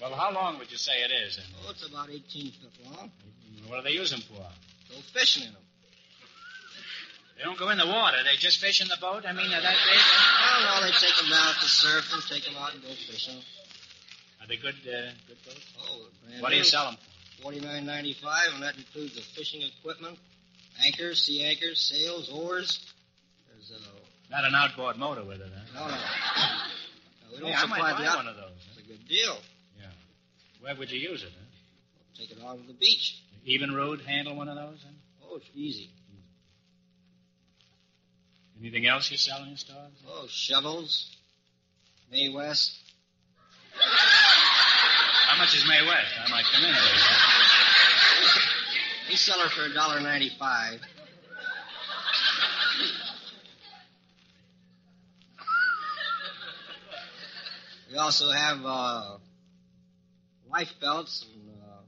[0.00, 1.38] Well, how long would you say it is?
[1.38, 3.10] And Oh, it's about 18 foot long.
[3.68, 4.42] what do they use them for?
[4.90, 5.62] Go fishing in them.
[7.36, 8.18] They don't go in the water.
[8.24, 9.24] They just fish in the boat.
[9.26, 9.98] I mean, are that big?
[9.98, 13.42] Oh, no, they take them down to surf and take them out and go fishing.
[14.40, 14.74] Are they good?
[14.86, 15.66] Uh, good boats?
[15.80, 16.96] Oh, brand What do you sell them?
[17.86, 20.18] Ninety-five, and that includes the fishing equipment,
[20.84, 22.78] anchors, sea anchors, sails, oars.
[24.34, 25.62] Not an outboard motor with it, huh?
[25.80, 25.94] no, no.
[25.94, 25.98] no
[27.34, 28.50] we don't Yeah, I might supply buy the out- one of those.
[28.72, 29.36] It's a good deal.
[29.78, 29.86] Yeah.
[30.60, 31.30] Where would you use it?
[31.32, 31.44] Huh?
[32.18, 33.22] Take it out to the beach.
[33.44, 34.82] Even road handle one of those?
[34.84, 34.90] Huh?
[35.30, 35.88] Oh, it's easy.
[36.10, 36.18] Hmm.
[38.60, 39.86] Anything else you sell in your store?
[40.08, 41.14] Oh, shovels,
[42.10, 42.76] Mae West.
[43.78, 46.12] How much is Mae West?
[46.26, 46.74] I might come in.
[49.10, 50.80] We sell her for a dollar ninety-five.
[57.94, 59.18] We also have uh,
[60.50, 61.82] life belts and uh,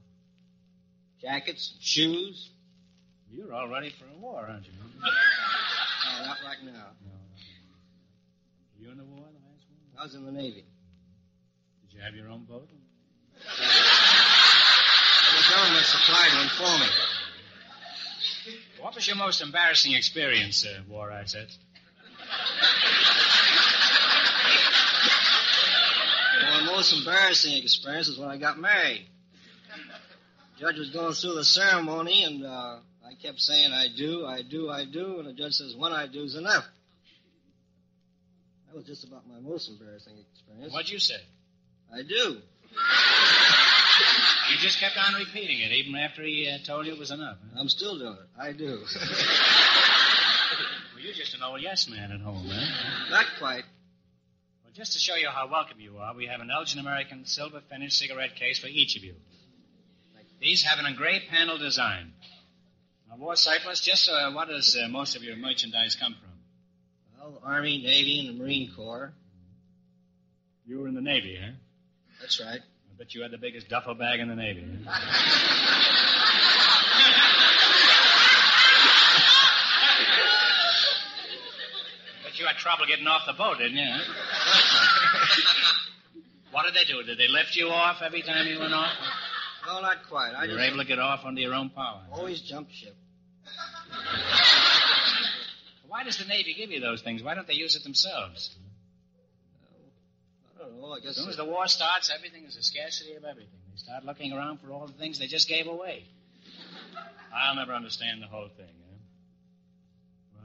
[1.21, 2.49] jackets and shoes.
[3.29, 4.71] You're all ready for a war, aren't you?
[4.71, 5.07] No,
[6.25, 6.71] not right now.
[7.03, 7.11] No.
[8.79, 9.99] You in the war, the last war?
[9.99, 10.63] I was in the Navy.
[11.89, 12.69] Did you have your own boat?
[13.33, 13.49] The
[15.53, 16.87] government supplied one for me.
[18.79, 21.57] What was your most embarrassing experience, uh, war assets?
[26.57, 29.07] Well, the most embarrassing experience was when I got married.
[30.59, 34.43] The judge was going through the ceremony, and uh, I kept saying, I do, I
[34.43, 36.65] do, I do, and the judge says, one I do is enough.
[38.67, 40.71] That was just about my most embarrassing experience.
[40.71, 41.17] What'd you say?
[41.91, 42.37] I do.
[44.51, 47.37] You just kept on repeating it even after he uh, told you it was enough.
[47.41, 47.59] huh?
[47.59, 48.39] I'm still doing it.
[48.39, 48.83] I do.
[50.95, 53.11] Well, you're just an old yes man at home, huh?
[53.11, 53.65] Not quite.
[54.77, 57.97] Just to show you how welcome you are, we have an Elgin American silver finished
[57.97, 59.15] cigarette case for each of you.
[60.39, 62.13] These have an engraved panel design.
[63.09, 66.29] Now, War Cyclist, just uh, what does uh, most of your merchandise come from?
[67.17, 69.13] Well, Army, Navy, and the Marine Corps.
[70.67, 71.53] You were in the Navy, huh?
[72.21, 72.61] That's right.
[72.61, 74.63] I bet you had the biggest duffel bag in the Navy.
[74.85, 75.93] Huh?
[82.23, 83.85] bet you had trouble getting off the boat, didn't you?
[83.89, 85.73] Huh?
[86.55, 87.03] what did they do?
[87.03, 88.91] Did they lift you off every time you went off?
[89.65, 90.31] No, not quite.
[90.33, 92.01] I You were able to get off under your own power.
[92.11, 92.95] always jump ship.
[95.87, 97.23] Why does the Navy give you those things?
[97.23, 98.55] Why don't they use it themselves?
[100.55, 100.93] I don't know.
[100.93, 101.15] I As guess.
[101.15, 103.51] soon as the war starts, everything is a scarcity of everything.
[103.71, 106.03] They start looking around for all the things they just gave away.
[107.33, 108.67] I'll never understand the whole thing.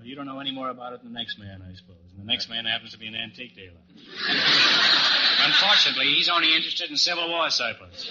[0.03, 2.11] Well, you don't know any more about it than the next man, I suppose.
[2.11, 3.71] And the next man happens to be an antique dealer.
[5.47, 8.11] Unfortunately, he's only interested in Civil War surplus.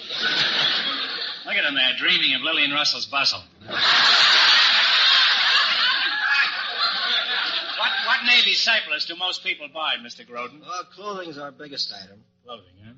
[1.44, 3.42] Look at him there, dreaming of Lillian Russell's bustle.
[3.68, 3.76] What,
[8.06, 10.26] what Navy surplus do most people buy, Mr.
[10.26, 10.62] Groden?
[10.62, 12.24] Well, clothing's our biggest item.
[12.46, 12.92] Clothing, huh?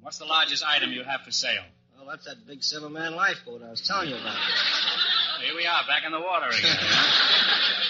[0.00, 1.64] What's the largest item you have for sale?
[1.96, 4.26] Well, that's that big seven-man lifeboat I was telling you about.
[4.26, 6.76] Well, here we are, back in the water again.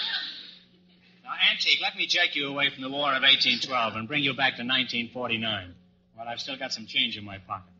[1.39, 4.57] Antique, let me jerk you away from the War of 1812 and bring you back
[4.57, 5.73] to 1949.
[6.17, 7.71] Well, I've still got some change in my pocket.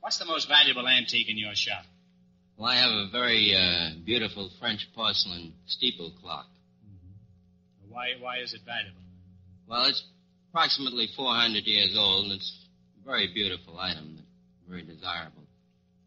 [0.00, 1.84] What's the most valuable antique in your shop?
[2.56, 6.46] Well, I have a very uh, beautiful French porcelain steeple clock.
[7.88, 9.00] Why, why is it valuable?
[9.66, 10.02] Well, it's
[10.50, 12.66] approximately 400 years old, and it's
[13.02, 14.18] a very beautiful item,
[14.68, 15.42] very desirable.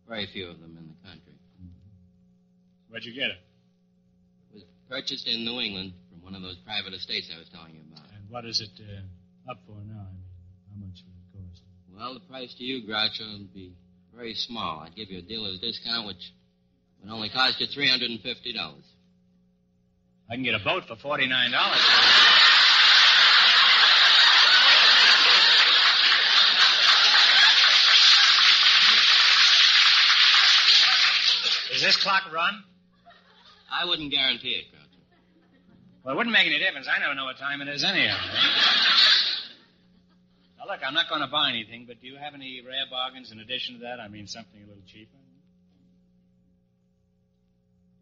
[0.07, 1.33] Very few of them in the country.
[2.89, 3.39] Where'd you get it?
[4.51, 5.93] It was purchased in New England
[6.23, 8.07] one of those private estates I was telling you about.
[8.15, 10.07] And what is it uh, up for now?
[10.07, 10.23] I mean,
[10.71, 11.61] how much would it cost?
[11.93, 13.73] Well, the price to you, Groucho, would be
[14.15, 14.79] very small.
[14.79, 16.31] I'd give you a dealer's discount, which
[17.01, 18.23] would only cost you $350.
[20.29, 21.79] I can get a boat for forty-nine dollars.
[31.71, 32.63] Does this clock run?
[33.71, 34.92] I wouldn't guarantee it, Groucho.
[36.03, 36.87] Well, it wouldn't make any difference.
[36.91, 38.17] I never know what time it is anyhow.
[40.59, 43.31] now, look, I'm not going to buy anything, but do you have any rare bargains
[43.31, 44.01] in addition to that?
[44.01, 45.15] I mean, something a little cheaper?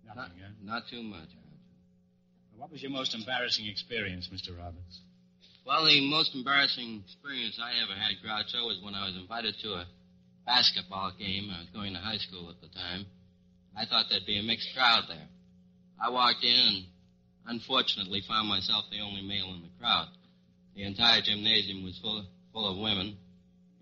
[0.08, 0.50] Not, Nothing, huh?
[0.64, 2.58] not too much, Groucho.
[2.58, 4.58] What was your most embarrassing experience, Mr.
[4.58, 5.02] Roberts?
[5.66, 9.74] Well, the most embarrassing experience I ever had, Groucho, was when I was invited to
[9.74, 9.86] a
[10.46, 11.52] basketball game.
[11.54, 13.06] I was going to high school at the time.
[13.78, 15.28] I thought there'd be a mixed crowd there.
[16.02, 16.86] I walked in and
[17.52, 20.08] unfortunately found myself the only male in the crowd.
[20.76, 23.18] The entire gymnasium was full, full of women.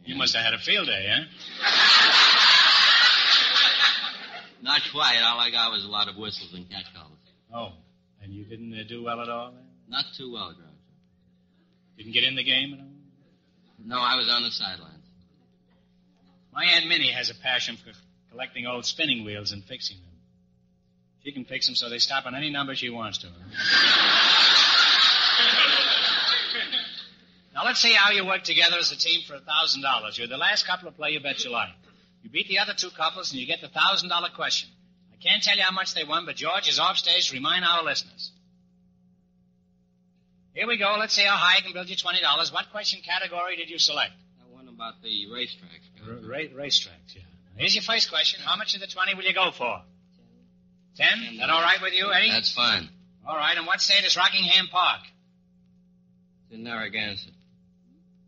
[0.03, 1.25] You must have had a field day, huh?
[4.63, 5.21] Not quite.
[5.23, 7.11] All I got was a lot of whistles and catcalls.
[7.53, 7.73] Oh,
[8.21, 9.51] and you didn't uh, do well at all?
[9.51, 9.63] Then?
[9.87, 10.65] Not too well, Groucho.
[11.97, 12.85] Didn't get in the game at all?
[13.85, 14.95] No, I was on the sidelines.
[16.51, 17.91] My Aunt Minnie has a passion for
[18.31, 20.08] collecting old spinning wheels and fixing them.
[21.23, 23.27] She can fix them so they stop on any number she wants to.
[27.53, 30.17] now let's see how you work together as a team for a thousand dollars.
[30.17, 31.73] You're the last couple to play you bet your life.
[32.23, 34.69] You beat the other two couples and you get the thousand dollar question.
[35.13, 37.65] I can't tell you how much they won, but George is off stage to remind
[37.65, 38.31] our listeners.
[40.53, 40.95] Here we go.
[40.99, 42.51] Let's see how high I can build you twenty dollars.
[42.51, 44.11] What question category did you select?
[44.39, 46.07] That one about the racetracks.
[46.07, 47.21] R- ra- racetracks, yeah.
[47.57, 48.39] Here's your first question.
[48.41, 49.81] How much of the 20 will you go for?
[50.99, 51.23] Ten?
[51.31, 52.29] Is That all right with you, Eddie?
[52.29, 52.89] That's fine.
[53.25, 53.55] All right.
[53.57, 54.99] And what state is Rockingham Park?
[56.43, 57.31] It's in Narragansett.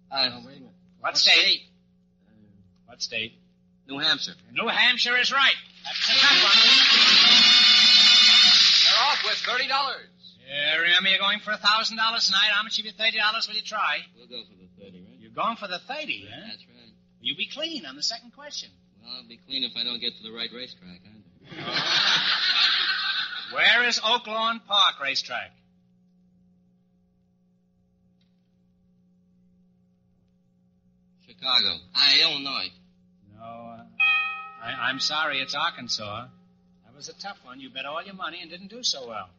[0.09, 0.74] Uh, Oh, wait a minute.
[1.01, 1.63] What, state?
[2.86, 3.34] What state?
[3.88, 4.36] New Hampshire.
[4.53, 5.55] New Hampshire is right.
[5.84, 6.39] That's a tough
[8.86, 9.67] They're off with $30.
[10.47, 12.51] Yeah, remember you're going for a $1,000 tonight.
[12.53, 13.99] How much of your $30 will you try?
[14.15, 15.19] We'll go for the 30, right?
[15.19, 16.39] You're going for the 30, huh?
[16.47, 16.93] That's right.
[17.19, 18.69] You'll be clean on the second question.
[19.01, 21.17] Well, I'll be clean if I don't get to the right racetrack, huh?
[23.51, 25.51] Where is Oaklawn Park racetrack?
[31.27, 31.77] Chicago.
[31.95, 32.71] Ah, Illinois.
[33.37, 33.83] No, uh,
[34.63, 36.27] I, I'm sorry, it's Arkansas.
[36.85, 37.59] That was a tough one.
[37.59, 39.29] You bet all your money and didn't do so well.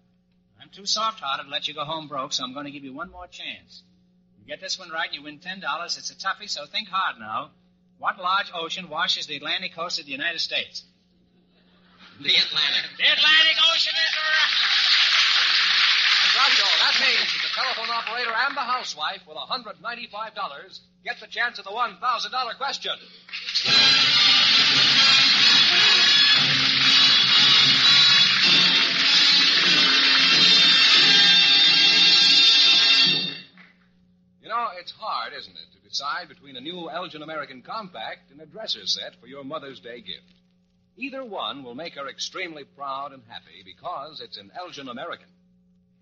[0.60, 2.92] I'm too soft-hearted to let you go home broke, so I'm going to give you
[2.92, 3.82] one more chance.
[4.38, 5.96] You get this one right, and you win ten dollars.
[5.96, 7.50] It's a toughie, so think hard now.
[7.98, 10.84] What large ocean washes the Atlantic coast of the United States?
[12.20, 12.84] The Atlantic.
[12.98, 14.72] The Atlantic Ocean is right.
[16.32, 21.58] Groucho, that means that the telephone operator and the housewife with $195 get the chance
[21.58, 22.92] at the $1,000 question.
[34.40, 38.40] You know, it's hard, isn't it, to decide between a new Elgin American Compact and
[38.40, 40.41] a dresser set for your Mother's Day gift.
[40.96, 45.28] Either one will make her extremely proud and happy because it's an Elgin American.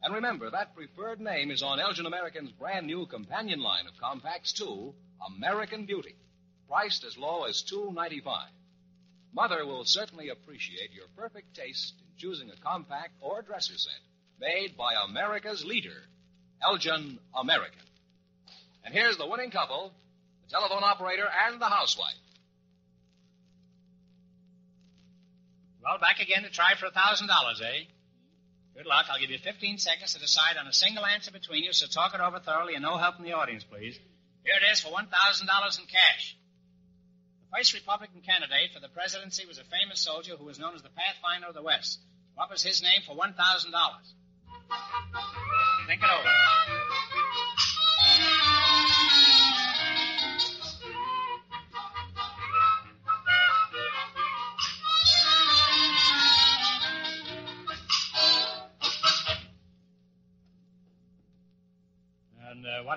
[0.03, 4.53] And remember, that preferred name is on Elgin American's brand new companion line of compacts
[4.53, 4.95] too,
[5.37, 6.17] American Beauty,
[6.69, 8.49] priced as low as two ninety five.
[9.33, 14.01] Mother will certainly appreciate your perfect taste in choosing a compact or dresser set
[14.41, 16.03] made by America's leader,
[16.63, 17.83] Elgin American.
[18.85, 19.93] And here's the winning couple,
[20.45, 22.17] the telephone operator and the housewife.
[25.83, 27.85] Well, back again to try for a thousand dollars, eh?
[28.77, 29.07] Good luck.
[29.11, 32.15] I'll give you 15 seconds to decide on a single answer between you, so talk
[32.15, 33.99] it over thoroughly and no help from the audience, please.
[34.45, 36.37] Here it is for $1,000 in cash.
[37.51, 40.83] The first Republican candidate for the presidency was a famous soldier who was known as
[40.83, 41.99] the Pathfinder of the West.
[42.35, 43.35] What was his name for $1,000?
[45.87, 46.31] Think it over.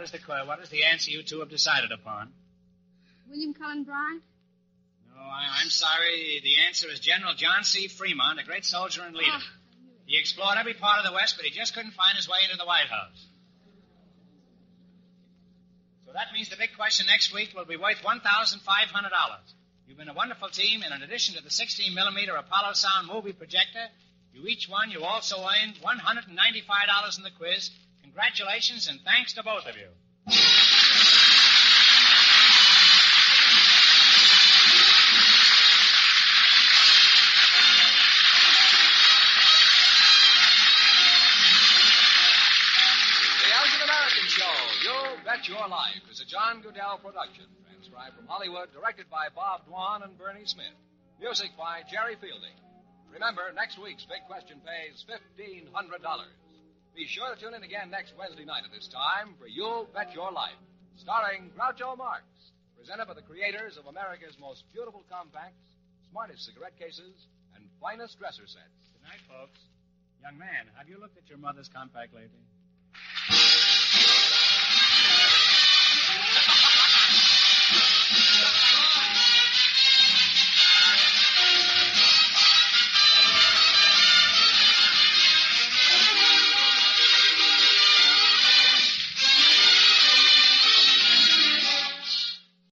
[0.04, 2.32] Is the what is the answer you two have decided upon?
[3.30, 4.22] William Cullen Bryant?
[5.16, 6.42] No, I, I'm sorry.
[6.44, 7.88] The answer is General John C.
[7.88, 9.32] Fremont, a great soldier and leader.
[9.32, 9.44] Ah.
[10.06, 12.58] He explored every part of the West, but he just couldn't find his way into
[12.58, 13.28] the White House.
[16.06, 18.62] So that means the big question next week will be worth $1,500.
[19.88, 23.34] You've been a wonderful team, and in addition to the 16 millimeter Apollo Sound movie
[23.34, 23.88] projector,
[24.34, 24.92] you each won.
[24.92, 27.70] You also earned $195 in the quiz.
[28.14, 29.90] Congratulations and thanks to both of you.
[30.30, 30.34] The
[43.50, 44.46] Elgin American Show,
[44.84, 49.66] You'll Bet Your Life is a John Guedel production, transcribed from Hollywood, directed by Bob
[49.68, 50.78] Dwan and Bernie Smith.
[51.20, 52.54] Music by Jerry Fielding.
[53.12, 55.66] Remember, next week's big question pays $1,500.
[56.96, 60.14] Be sure to tune in again next Wednesday night at this time for You Bet
[60.14, 60.62] Your Life,
[60.96, 62.22] starring Groucho Marx,
[62.78, 65.74] presented by the creators of America's most beautiful compacts,
[66.12, 67.26] smartest cigarette cases,
[67.56, 68.94] and finest dresser sets.
[68.94, 69.58] Good night, folks.
[70.22, 72.46] Young man, have you looked at your mother's compact lately?